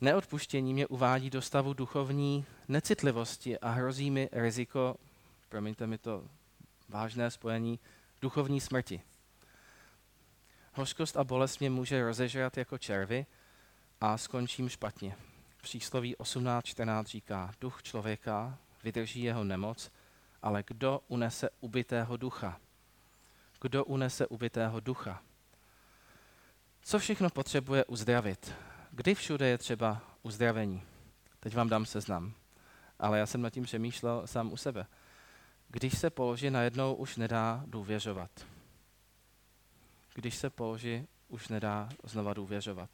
Neodpuštění 0.00 0.74
mě 0.74 0.86
uvádí 0.86 1.30
do 1.30 1.42
stavu 1.42 1.74
duchovní 1.74 2.44
necitlivosti 2.68 3.58
a 3.58 3.70
hrozí 3.70 4.10
mi 4.10 4.28
riziko, 4.32 4.96
promiňte 5.48 5.86
mi 5.86 5.98
to 5.98 6.24
vážné 6.88 7.30
spojení, 7.30 7.78
duchovní 8.22 8.60
smrti. 8.60 9.00
Hořkost 10.74 11.16
a 11.16 11.24
bolest 11.24 11.58
mě 11.58 11.70
může 11.70 12.04
rozežrat 12.04 12.56
jako 12.56 12.78
červy 12.78 13.26
a 14.00 14.18
skončím 14.18 14.68
špatně. 14.68 15.16
Přísloví 15.66 16.16
18.14 16.16 17.04
říká, 17.04 17.52
duch 17.60 17.82
člověka 17.82 18.58
vydrží 18.84 19.22
jeho 19.22 19.44
nemoc, 19.44 19.90
ale 20.42 20.64
kdo 20.66 21.00
unese 21.08 21.50
ubitého 21.60 22.16
ducha? 22.16 22.60
Kdo 23.60 23.84
unese 23.84 24.26
ubitého 24.26 24.80
ducha? 24.80 25.22
Co 26.82 26.98
všechno 26.98 27.30
potřebuje 27.30 27.84
uzdravit? 27.84 28.54
Kdy 28.90 29.14
všude 29.14 29.48
je 29.48 29.58
třeba 29.58 30.00
uzdravení? 30.22 30.82
Teď 31.40 31.54
vám 31.54 31.68
dám 31.68 31.86
seznam, 31.86 32.32
ale 32.98 33.18
já 33.18 33.26
jsem 33.26 33.42
nad 33.42 33.50
tím 33.50 33.64
přemýšlel 33.64 34.26
sám 34.26 34.52
u 34.52 34.56
sebe. 34.56 34.86
Když 35.68 35.98
se 35.98 36.10
položí, 36.10 36.50
najednou 36.50 36.94
už 36.94 37.16
nedá 37.16 37.62
důvěřovat. 37.66 38.30
Když 40.14 40.36
se 40.36 40.50
položí, 40.50 41.06
už 41.28 41.48
nedá 41.48 41.88
znova 42.04 42.34
důvěřovat. 42.34 42.90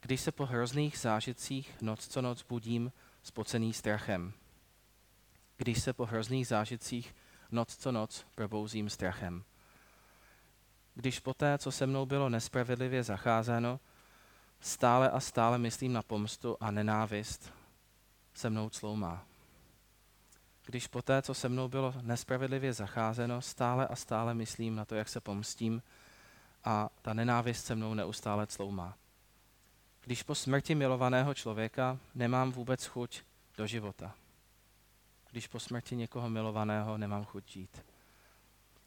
Když 0.00 0.20
se 0.20 0.32
po 0.32 0.46
hrozných 0.46 0.98
zážitcích 0.98 1.82
noc 1.82 2.08
co 2.08 2.22
noc 2.22 2.42
budím 2.48 2.92
spocený 3.22 3.72
strachem. 3.72 4.32
Když 5.56 5.82
se 5.82 5.92
po 5.92 6.06
hrozných 6.06 6.46
zážitcích 6.46 7.14
noc 7.50 7.76
co 7.76 7.92
noc 7.92 8.26
probouzím 8.34 8.90
strachem. 8.90 9.44
Když 10.94 11.20
poté, 11.20 11.58
co 11.58 11.72
se 11.72 11.86
mnou 11.86 12.06
bylo 12.06 12.28
nespravedlivě 12.28 13.02
zacházeno, 13.02 13.80
stále 14.60 15.10
a 15.10 15.20
stále 15.20 15.58
myslím 15.58 15.92
na 15.92 16.02
pomstu 16.02 16.56
a 16.60 16.70
nenávist, 16.70 17.52
se 18.34 18.50
mnou 18.50 18.70
cloumá 18.70 19.26
když 20.70 20.86
poté, 20.86 21.22
co 21.22 21.34
se 21.34 21.48
mnou 21.48 21.68
bylo 21.68 21.94
nespravedlivě 22.02 22.72
zacházeno, 22.72 23.42
stále 23.42 23.86
a 23.86 23.96
stále 23.96 24.34
myslím 24.34 24.74
na 24.74 24.84
to, 24.84 24.94
jak 24.94 25.08
se 25.08 25.20
pomstím 25.20 25.82
a 26.64 26.88
ta 27.02 27.14
nenávist 27.14 27.66
se 27.66 27.74
mnou 27.74 27.94
neustále 27.94 28.46
cloumá. 28.46 28.96
Když 30.04 30.22
po 30.22 30.34
smrti 30.34 30.74
milovaného 30.74 31.34
člověka 31.34 31.98
nemám 32.14 32.52
vůbec 32.52 32.86
chuť 32.86 33.20
do 33.56 33.66
života. 33.66 34.14
Když 35.30 35.46
po 35.46 35.60
smrti 35.60 35.96
někoho 35.96 36.30
milovaného 36.30 36.98
nemám 36.98 37.24
chuť 37.24 37.52
žít. 37.52 37.84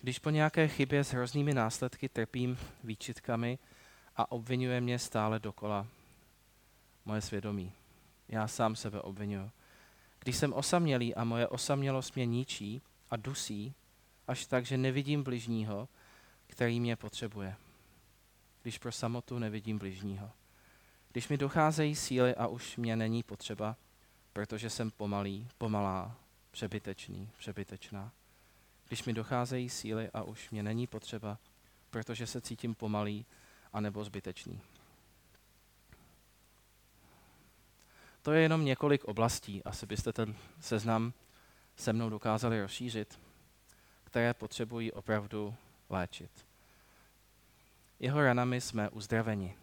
Když 0.01 0.19
po 0.19 0.29
nějaké 0.29 0.67
chybě 0.67 1.03
s 1.03 1.11
hroznými 1.11 1.53
následky 1.53 2.09
trpím 2.09 2.57
výčitkami 2.83 3.59
a 4.15 4.31
obvinuje 4.31 4.81
mě 4.81 4.99
stále 4.99 5.39
dokola 5.39 5.87
moje 7.05 7.21
svědomí. 7.21 7.71
Já 8.27 8.47
sám 8.47 8.75
sebe 8.75 9.01
obvinuju 9.01 9.51
když 10.23 10.35
jsem 10.37 10.53
osamělý 10.53 11.15
a 11.15 11.23
moje 11.23 11.47
osamělost 11.47 12.15
mě 12.15 12.25
ničí 12.25 12.81
a 13.09 13.15
dusí, 13.15 13.73
až 14.27 14.45
tak, 14.45 14.65
že 14.65 14.77
nevidím 14.77 15.23
bližního, 15.23 15.89
který 16.47 16.79
mě 16.79 16.95
potřebuje. 16.95 17.55
Když 18.61 18.77
pro 18.77 18.91
samotu 18.91 19.39
nevidím 19.39 19.79
bližního. 19.79 20.31
Když 21.13 21.27
mi 21.27 21.37
docházejí 21.37 21.95
síly 21.95 22.35
a 22.35 22.47
už 22.47 22.77
mě 22.77 22.95
není 22.95 23.23
potřeba, 23.23 23.75
protože 24.33 24.69
jsem 24.69 24.91
pomalý, 24.91 25.47
pomalá, 25.57 26.15
přebytečný, 26.51 27.29
přebytečná. 27.37 28.11
Když 28.87 29.03
mi 29.03 29.13
docházejí 29.13 29.69
síly 29.69 30.09
a 30.13 30.23
už 30.23 30.49
mě 30.49 30.63
není 30.63 30.87
potřeba, 30.87 31.37
protože 31.89 32.27
se 32.27 32.41
cítím 32.41 32.75
pomalý 32.75 33.25
anebo 33.73 34.03
zbytečný. 34.03 34.61
To 38.21 38.31
je 38.31 38.41
jenom 38.41 38.65
několik 38.65 39.05
oblastí, 39.05 39.63
asi 39.63 39.85
byste 39.85 40.13
ten 40.13 40.35
seznam 40.59 41.13
se 41.75 41.93
mnou 41.93 42.09
dokázali 42.09 42.61
rozšířit, 42.61 43.19
které 44.03 44.33
potřebují 44.33 44.91
opravdu 44.91 45.55
léčit. 45.89 46.45
Jeho 47.99 48.23
ranami 48.23 48.61
jsme 48.61 48.89
uzdraveni. 48.89 49.62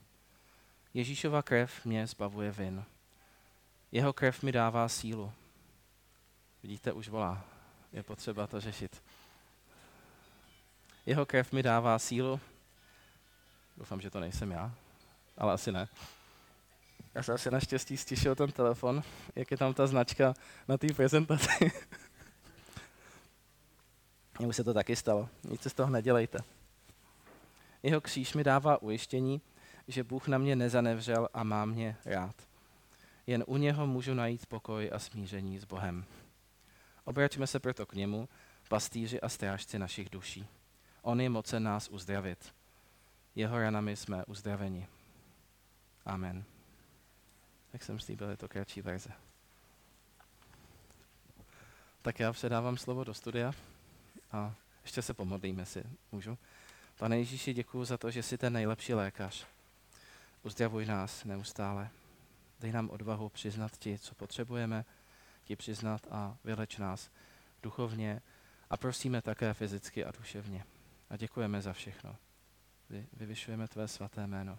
Ježíšova 0.95 1.43
krev 1.43 1.85
mě 1.85 2.07
zbavuje 2.07 2.51
vin. 2.51 2.85
Jeho 3.93 4.13
krev 4.13 4.43
mi 4.43 4.53
dává 4.53 4.89
sílu. 4.89 5.33
Vidíte, 6.63 6.93
už 6.93 7.09
volá. 7.09 7.45
Je 7.93 8.03
potřeba 8.03 8.47
to 8.47 8.61
řešit. 8.61 9.03
Jeho 11.07 11.27
krev 11.27 11.53
mi 11.53 11.63
dává 11.63 11.99
sílu. 11.99 12.41
Doufám, 13.77 14.01
že 14.01 14.11
to 14.11 14.21
nejsem 14.21 14.51
já, 14.51 14.75
ale 15.39 15.53
asi 15.53 15.73
ne. 15.73 15.89
Já 17.15 17.23
jsem 17.23 17.39
si 17.39 17.51
naštěstí 17.51 17.97
stišil 17.97 18.35
ten 18.35 18.53
telefon, 18.53 19.03
jak 19.37 19.51
je 19.51 19.57
tam 19.57 19.75
ta 19.75 19.87
značka 19.87 20.35
na 20.69 20.79
té 20.79 20.87
prezentaci. 20.97 21.73
Mně 24.39 24.53
se 24.53 24.65
to 24.65 24.75
taky 24.75 24.97
stalo, 24.97 25.29
nic 25.45 25.63
se 25.63 25.71
z 25.71 25.75
toho 25.75 25.91
nedělejte. 25.91 26.39
Jeho 27.83 28.01
kříž 28.01 28.35
mi 28.35 28.45
dává 28.45 28.83
ujištění, 28.83 29.41
že 29.91 30.05
Bůh 30.05 30.29
na 30.29 30.39
mě 30.39 30.57
nezanevřel 30.57 31.29
a 31.35 31.45
má 31.45 31.65
mě 31.65 31.97
rád. 32.05 32.35
Jen 33.27 33.45
u 33.47 33.57
něho 33.57 33.87
můžu 33.87 34.15
najít 34.15 34.47
pokoj 34.47 34.91
a 34.93 34.99
smíření 34.99 35.59
s 35.59 35.65
Bohem. 35.65 36.05
Obraťme 37.05 37.47
se 37.47 37.61
proto 37.61 37.87
k 37.87 37.95
němu, 37.95 38.29
pastýři 38.69 39.21
a 39.21 39.29
strážci 39.29 39.79
našich 39.79 40.11
duší. 40.11 40.47
On 41.03 41.21
je 41.21 41.29
mocen 41.29 41.63
nás 41.63 41.89
uzdravit. 41.89 42.55
Jeho 43.35 43.59
ranami 43.59 43.97
jsme 43.97 44.25
uzdraveni. 44.25 44.89
Amen. 46.07 46.45
Jak 47.73 47.83
jsem 47.83 48.01
slíbil, 48.01 48.31
je 48.31 48.37
to 48.37 48.49
kratší 48.49 48.83
verze. 48.83 49.11
Tak 52.03 52.21
já 52.21 52.33
předávám 52.33 52.77
slovo 52.77 53.05
do 53.05 53.15
studia 53.15 53.53
a 54.33 54.55
ještě 54.83 55.03
se 55.03 55.15
pomodlíme, 55.15 55.67
si 55.67 55.85
můžu. 56.13 56.39
Pane 56.99 57.19
Ježíši, 57.19 57.55
děkuji 57.55 57.85
za 57.85 57.99
to, 57.99 58.11
že 58.11 58.23
jsi 58.23 58.39
ten 58.39 58.53
nejlepší 58.53 58.95
lékař. 58.95 59.47
Uzdravuj 60.43 60.87
nás 60.87 61.25
neustále. 61.25 61.91
Dej 62.61 62.73
nám 62.73 62.91
odvahu 62.91 63.29
přiznat 63.29 63.77
ti, 63.77 63.99
co 63.99 64.15
potřebujeme, 64.15 64.85
ti 65.45 65.57
přiznat 65.57 66.07
a 66.11 66.37
vyleč 66.45 66.77
nás 66.77 67.11
duchovně 67.63 68.23
a 68.71 68.77
prosíme 68.77 69.23
také 69.23 69.55
fyzicky 69.55 70.05
a 70.05 70.13
duševně. 70.19 70.65
A 71.11 71.17
děkujeme 71.17 71.63
za 71.63 71.73
všechno. 71.73 72.17
Vyvyšujeme 73.13 73.69
tvé 73.69 73.89
svaté 73.89 74.27
jméno. 74.27 74.59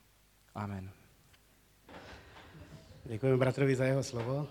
Amen. 0.55 0.91
Děkujeme 3.05 3.37
bratrovi 3.37 3.75
za 3.75 3.85
jeho 3.85 4.03
slovo. 4.03 4.47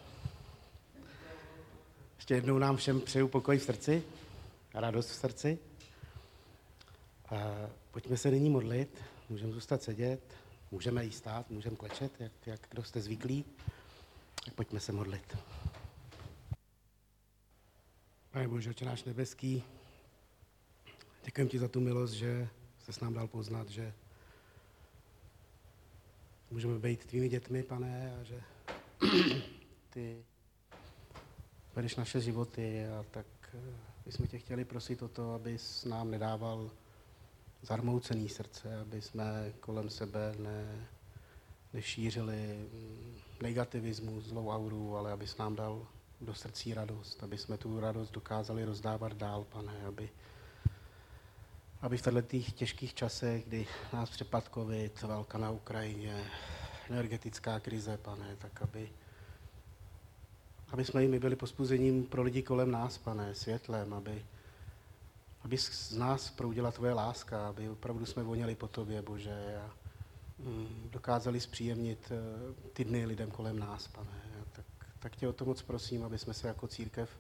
Ještě 2.17 2.35
jednou 2.35 2.59
nám 2.59 2.77
všem 2.77 3.01
přeju 3.01 3.29
pokoj 3.29 3.59
v 3.59 3.63
srdci 3.63 4.03
a 4.75 4.81
radost 4.81 5.11
v 5.11 5.15
srdci. 5.15 5.59
A 7.29 7.35
pojďme 7.91 8.17
se 8.17 8.31
nyní 8.31 8.51
modlit, 8.51 9.03
můžeme 9.29 9.53
zůstat 9.53 9.83
sedět, 9.83 10.21
můžeme 10.71 11.05
jí 11.05 11.13
stát, 11.13 11.51
můžeme 11.51 11.77
klečet, 11.77 12.21
jak, 12.21 12.33
jak 12.47 12.61
kdo 12.71 12.83
jste 12.83 13.01
zvyklí. 13.01 13.45
Tak 14.45 14.55
pojďme 14.55 14.81
se 14.81 14.93
modlit. 14.93 15.37
Pane 18.31 18.49
Bože, 18.49 18.71
Otče 18.71 18.85
náš 18.85 19.05
nebeský, 19.05 19.63
děkujeme 21.25 21.51
ti 21.51 21.59
za 21.59 21.69
tu 21.69 21.81
milost, 21.81 22.15
že 22.15 22.49
se 22.79 22.93
s 22.93 23.01
nám 23.01 23.15
dal 23.15 23.29
poznat, 23.29 23.69
že 23.69 23.95
můžeme 26.51 26.79
být 26.79 27.05
tvými 27.05 27.29
dětmi, 27.29 27.63
pane, 27.63 28.17
a 28.21 28.25
že 28.25 28.43
ty 29.91 30.25
vedeš 31.75 31.97
naše 31.97 32.21
životy 32.21 32.87
a 32.87 33.05
tak 33.11 33.27
my 34.07 34.13
jsme 34.13 34.27
tě 34.27 34.39
chtěli 34.39 34.65
prosit 34.65 35.03
o 35.03 35.09
to, 35.09 35.35
abys 35.35 35.85
nám 35.85 36.11
nedával 36.11 36.71
zarmoucený 37.63 38.29
srdce, 38.29 38.81
aby 38.81 39.03
jsme 39.03 39.53
kolem 39.61 39.91
sebe 39.91 40.35
ne, 40.39 40.89
nešířili 41.73 42.69
negativismus, 43.43 44.25
zlou 44.25 44.51
auru, 44.51 44.97
ale 44.97 45.13
abys 45.13 45.37
nám 45.37 45.57
dal 45.57 45.87
do 46.21 46.35
srdcí 46.35 46.75
radost, 46.75 47.23
aby 47.23 47.39
jsme 47.39 47.59
tu 47.59 47.81
radost 47.81 48.11
dokázali 48.11 48.65
rozdávat 48.65 49.13
dál, 49.13 49.45
pane, 49.45 49.87
aby, 49.87 50.11
aby 51.81 51.99
v 51.99 52.03
těchto 52.03 52.53
těžkých 52.57 52.95
časech, 52.95 53.45
kdy 53.47 53.67
nás 53.93 54.11
přepad 54.11 54.51
covid, 54.55 55.03
válka 55.03 55.39
na 55.39 55.51
Ukrajině, 55.51 56.25
energetická 56.91 57.61
krize, 57.61 57.97
pane, 57.97 58.37
tak 58.37 58.63
aby, 58.63 58.91
aby 60.73 60.85
jsme 60.85 61.03
jimi 61.03 61.19
byli 61.19 61.37
pospůzením 61.37 62.07
pro 62.07 62.23
lidi 62.23 62.43
kolem 62.43 62.71
nás, 62.71 62.99
pane, 62.99 63.35
světlem, 63.35 63.95
aby, 63.95 64.25
aby 65.45 65.59
z 65.59 65.93
nás 65.93 66.31
proudila 66.31 66.71
tvoje 66.71 66.93
láska, 66.93 67.49
aby 67.49 67.69
opravdu 67.69 68.07
jsme 68.07 68.23
voněli 68.23 68.55
po 68.55 68.69
tobě, 68.69 69.03
Bože, 69.03 69.61
a 69.67 69.71
mm, 70.39 70.89
dokázali 70.93 71.41
zpříjemnit 71.41 72.13
uh, 72.13 72.55
ty 72.73 72.85
dny 72.85 73.07
lidem 73.07 73.31
kolem 73.31 73.59
nás, 73.59 73.89
pane. 73.89 74.23
Tak, 74.53 74.65
tak 74.99 75.17
tě 75.17 75.29
o 75.29 75.33
to 75.33 75.45
moc 75.45 75.63
prosím, 75.63 76.05
aby 76.05 76.19
jsme 76.19 76.35
se 76.35 76.49
jako 76.49 76.69
církev 76.69 77.11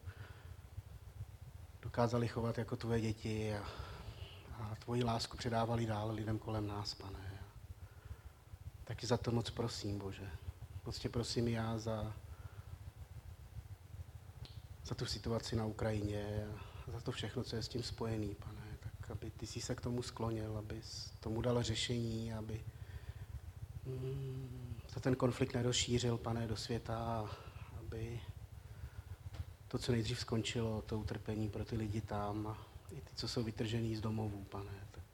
dokázali 1.83 2.29
chovat 2.29 2.59
jako 2.59 2.77
tvoje 2.77 3.01
děti 3.01 3.55
a, 3.55 3.65
a 4.61 4.75
tvoji 4.75 5.05
lásku 5.05 5.37
předávali 5.37 5.87
dál 5.87 6.11
lidem 6.11 6.39
kolem 6.39 6.67
nás, 6.67 6.95
pane. 6.95 7.43
Taky 8.85 9.07
za 9.07 9.17
to 9.17 9.31
moc 9.31 9.51
prosím, 9.51 9.99
Bože. 9.99 10.31
Moc 10.87 10.99
tě 10.99 11.09
prosím 11.09 11.49
já 11.49 11.79
za, 11.79 12.13
za 14.85 14.95
tu 14.95 15.07
situaci 15.07 15.57
na 15.57 15.65
Ukrajině 15.65 16.49
a 16.57 16.70
za 16.91 17.01
to 17.01 17.13
všechno, 17.13 17.45
co 17.45 17.57
je 17.57 17.63
s 17.63 17.69
tím 17.69 17.83
spojený, 17.83 18.35
pane. 18.35 18.79
Tak 18.81 19.11
aby 19.11 19.31
ty 19.31 19.47
jsi 19.47 19.61
se 19.61 19.75
k 19.75 19.81
tomu 19.81 20.03
sklonil, 20.03 20.59
aby 20.59 20.83
tomu 21.21 21.41
dal 21.41 21.63
řešení, 21.63 22.33
aby 22.33 22.65
mm, 23.87 24.81
se 24.89 25.01
ten 25.01 25.17
konflikt 25.17 25.55
nerozšířil, 25.55 26.19
pane, 26.19 26.47
do 26.47 26.57
světa, 26.57 27.31
aby 27.81 28.21
to, 29.69 29.79
co 29.79 29.93
nejdřív 29.93 30.21
skončilo, 30.21 30.83
to 30.83 30.99
utrpení 30.99 31.49
pro 31.49 31.65
ty 31.65 31.77
lidi 31.77 32.01
tam 32.01 32.47
a 32.47 32.59
i 32.91 33.01
ty, 33.01 33.11
co 33.15 33.29
jsou 33.29 33.43
vytržený 33.43 33.97
z 33.97 34.01
domovů, 34.01 34.45
pane. 34.45 34.89
Tak 34.91 35.05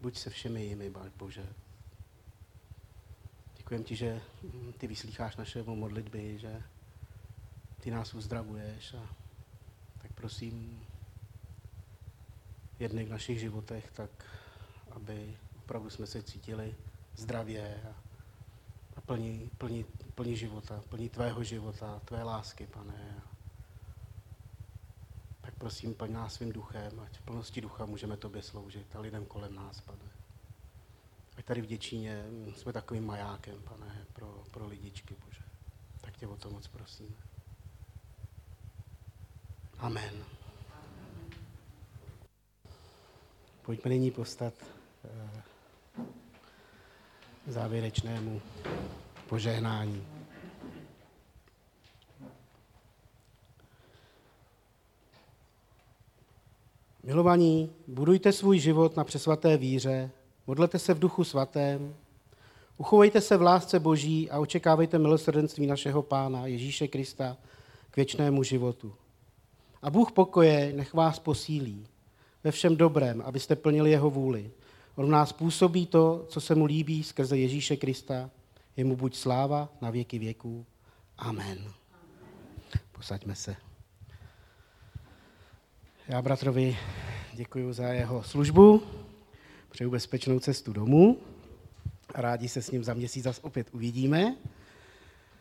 buď 0.00 0.18
se 0.18 0.30
všemi 0.30 0.64
jimi, 0.64 0.92
Bože. 1.16 1.46
Děkujem 3.56 3.84
ti, 3.84 3.96
že 3.96 4.20
ty 4.78 4.86
vyslýcháš 4.86 5.36
naše 5.36 5.62
modlitby, 5.62 6.38
že 6.38 6.62
ty 7.80 7.90
nás 7.90 8.14
uzdravuješ 8.14 8.94
a 8.94 9.08
tak 10.02 10.12
prosím 10.12 10.86
jedny 12.78 13.04
v 13.04 13.10
našich 13.10 13.40
životech, 13.40 13.90
tak 13.90 14.10
aby 14.90 15.36
opravdu 15.56 15.90
jsme 15.90 16.06
se 16.06 16.22
cítili 16.22 16.74
zdravě 17.16 17.82
a, 17.84 17.94
a 18.96 19.00
plní, 19.00 19.50
plní, 19.58 19.84
plní 20.14 20.36
života, 20.36 20.82
plní 20.88 21.08
tvého 21.08 21.44
života, 21.44 22.00
tvé 22.04 22.22
lásky, 22.22 22.66
pane. 22.66 23.22
Tak 25.40 25.54
prosím, 25.54 25.94
paň 25.94 26.12
nás 26.12 26.34
svým 26.34 26.52
duchem, 26.52 27.00
ať 27.00 27.18
v 27.18 27.22
plnosti 27.22 27.60
ducha 27.60 27.86
můžeme 27.86 28.16
tobě 28.16 28.42
sloužit 28.42 28.96
a 28.96 29.00
lidem 29.00 29.26
kolem 29.26 29.54
nás, 29.54 29.80
pane. 29.80 30.10
Ať 31.36 31.44
tady 31.44 31.60
v 31.60 31.66
Děčíně 31.66 32.24
jsme 32.56 32.72
takovým 32.72 33.06
majákem, 33.06 33.62
pane, 33.62 34.04
pro, 34.12 34.42
pro 34.50 34.66
lidičky, 34.66 35.16
Bože. 35.24 35.42
Tak 36.00 36.16
tě 36.16 36.26
o 36.26 36.36
to 36.36 36.50
moc 36.50 36.66
prosíme. 36.66 37.16
Amen. 39.78 40.38
Pojďme 43.68 43.88
nyní 43.90 44.10
postat 44.10 44.54
eh, 45.04 46.02
závěrečnému 47.46 48.40
požehnání. 49.28 50.06
Milovaní, 57.02 57.72
budujte 57.86 58.32
svůj 58.32 58.58
život 58.58 58.96
na 58.96 59.04
přesvaté 59.04 59.56
víře, 59.56 60.10
modlete 60.46 60.78
se 60.78 60.94
v 60.94 60.98
duchu 60.98 61.24
svatém, 61.24 61.94
uchovejte 62.76 63.20
se 63.20 63.36
v 63.36 63.42
lásce 63.42 63.80
Boží 63.80 64.30
a 64.30 64.38
očekávejte 64.38 64.98
milosrdenství 64.98 65.66
našeho 65.66 66.02
Pána 66.02 66.46
Ježíše 66.46 66.88
Krista 66.88 67.36
k 67.90 67.96
věčnému 67.96 68.42
životu. 68.42 68.94
A 69.82 69.90
Bůh 69.90 70.12
pokoje 70.12 70.72
nech 70.72 70.94
vás 70.94 71.18
posílí 71.18 71.86
ve 72.48 72.52
všem 72.52 72.76
dobrém, 72.76 73.22
abyste 73.24 73.56
plnili 73.56 73.90
jeho 73.90 74.10
vůli. 74.10 74.50
On 74.94 75.06
v 75.06 75.10
nás 75.10 75.32
působí 75.32 75.86
to, 75.86 76.24
co 76.28 76.40
se 76.40 76.54
mu 76.54 76.64
líbí 76.64 77.04
skrze 77.04 77.38
Ježíše 77.38 77.76
Krista. 77.76 78.30
Jemu 78.76 78.96
buď 78.96 79.16
sláva 79.16 79.68
na 79.80 79.90
věky 79.90 80.18
věků. 80.18 80.66
Amen. 81.18 81.72
Posaďme 82.92 83.34
se. 83.34 83.56
Já 86.08 86.22
bratrovi 86.22 86.76
děkuji 87.32 87.72
za 87.72 87.88
jeho 87.88 88.22
službu, 88.22 88.82
přeju 89.70 89.90
bezpečnou 89.90 90.40
cestu 90.40 90.72
domů 90.72 91.18
rádi 92.14 92.48
se 92.48 92.62
s 92.62 92.70
ním 92.70 92.84
za 92.84 92.94
měsíc 92.94 93.24
zase 93.24 93.40
opět 93.42 93.68
uvidíme. 93.72 94.36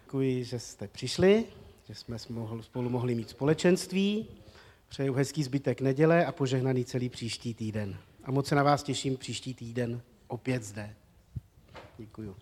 Děkuji, 0.06 0.44
že 0.44 0.60
jste 0.60 0.88
přišli, 0.88 1.46
že 1.88 1.96
jsme 1.96 2.20
spolu 2.62 2.90
mohli 2.90 3.16
mít 3.16 3.30
společenství. 3.30 4.28
Přeju 4.88 5.14
hezký 5.14 5.44
zbytek 5.44 5.82
neděle 5.82 6.26
a 6.26 6.32
požehnaný 6.32 6.86
celý 6.86 7.10
příští 7.10 7.54
týden. 7.54 7.98
A 8.24 8.32
moc 8.32 8.48
se 8.48 8.56
na 8.56 8.64
vás 8.64 8.84
těším 8.84 9.18
příští 9.18 9.54
týden 9.54 10.02
opět 10.28 10.64
zde. 10.64 10.96
Děkuji. 11.98 12.36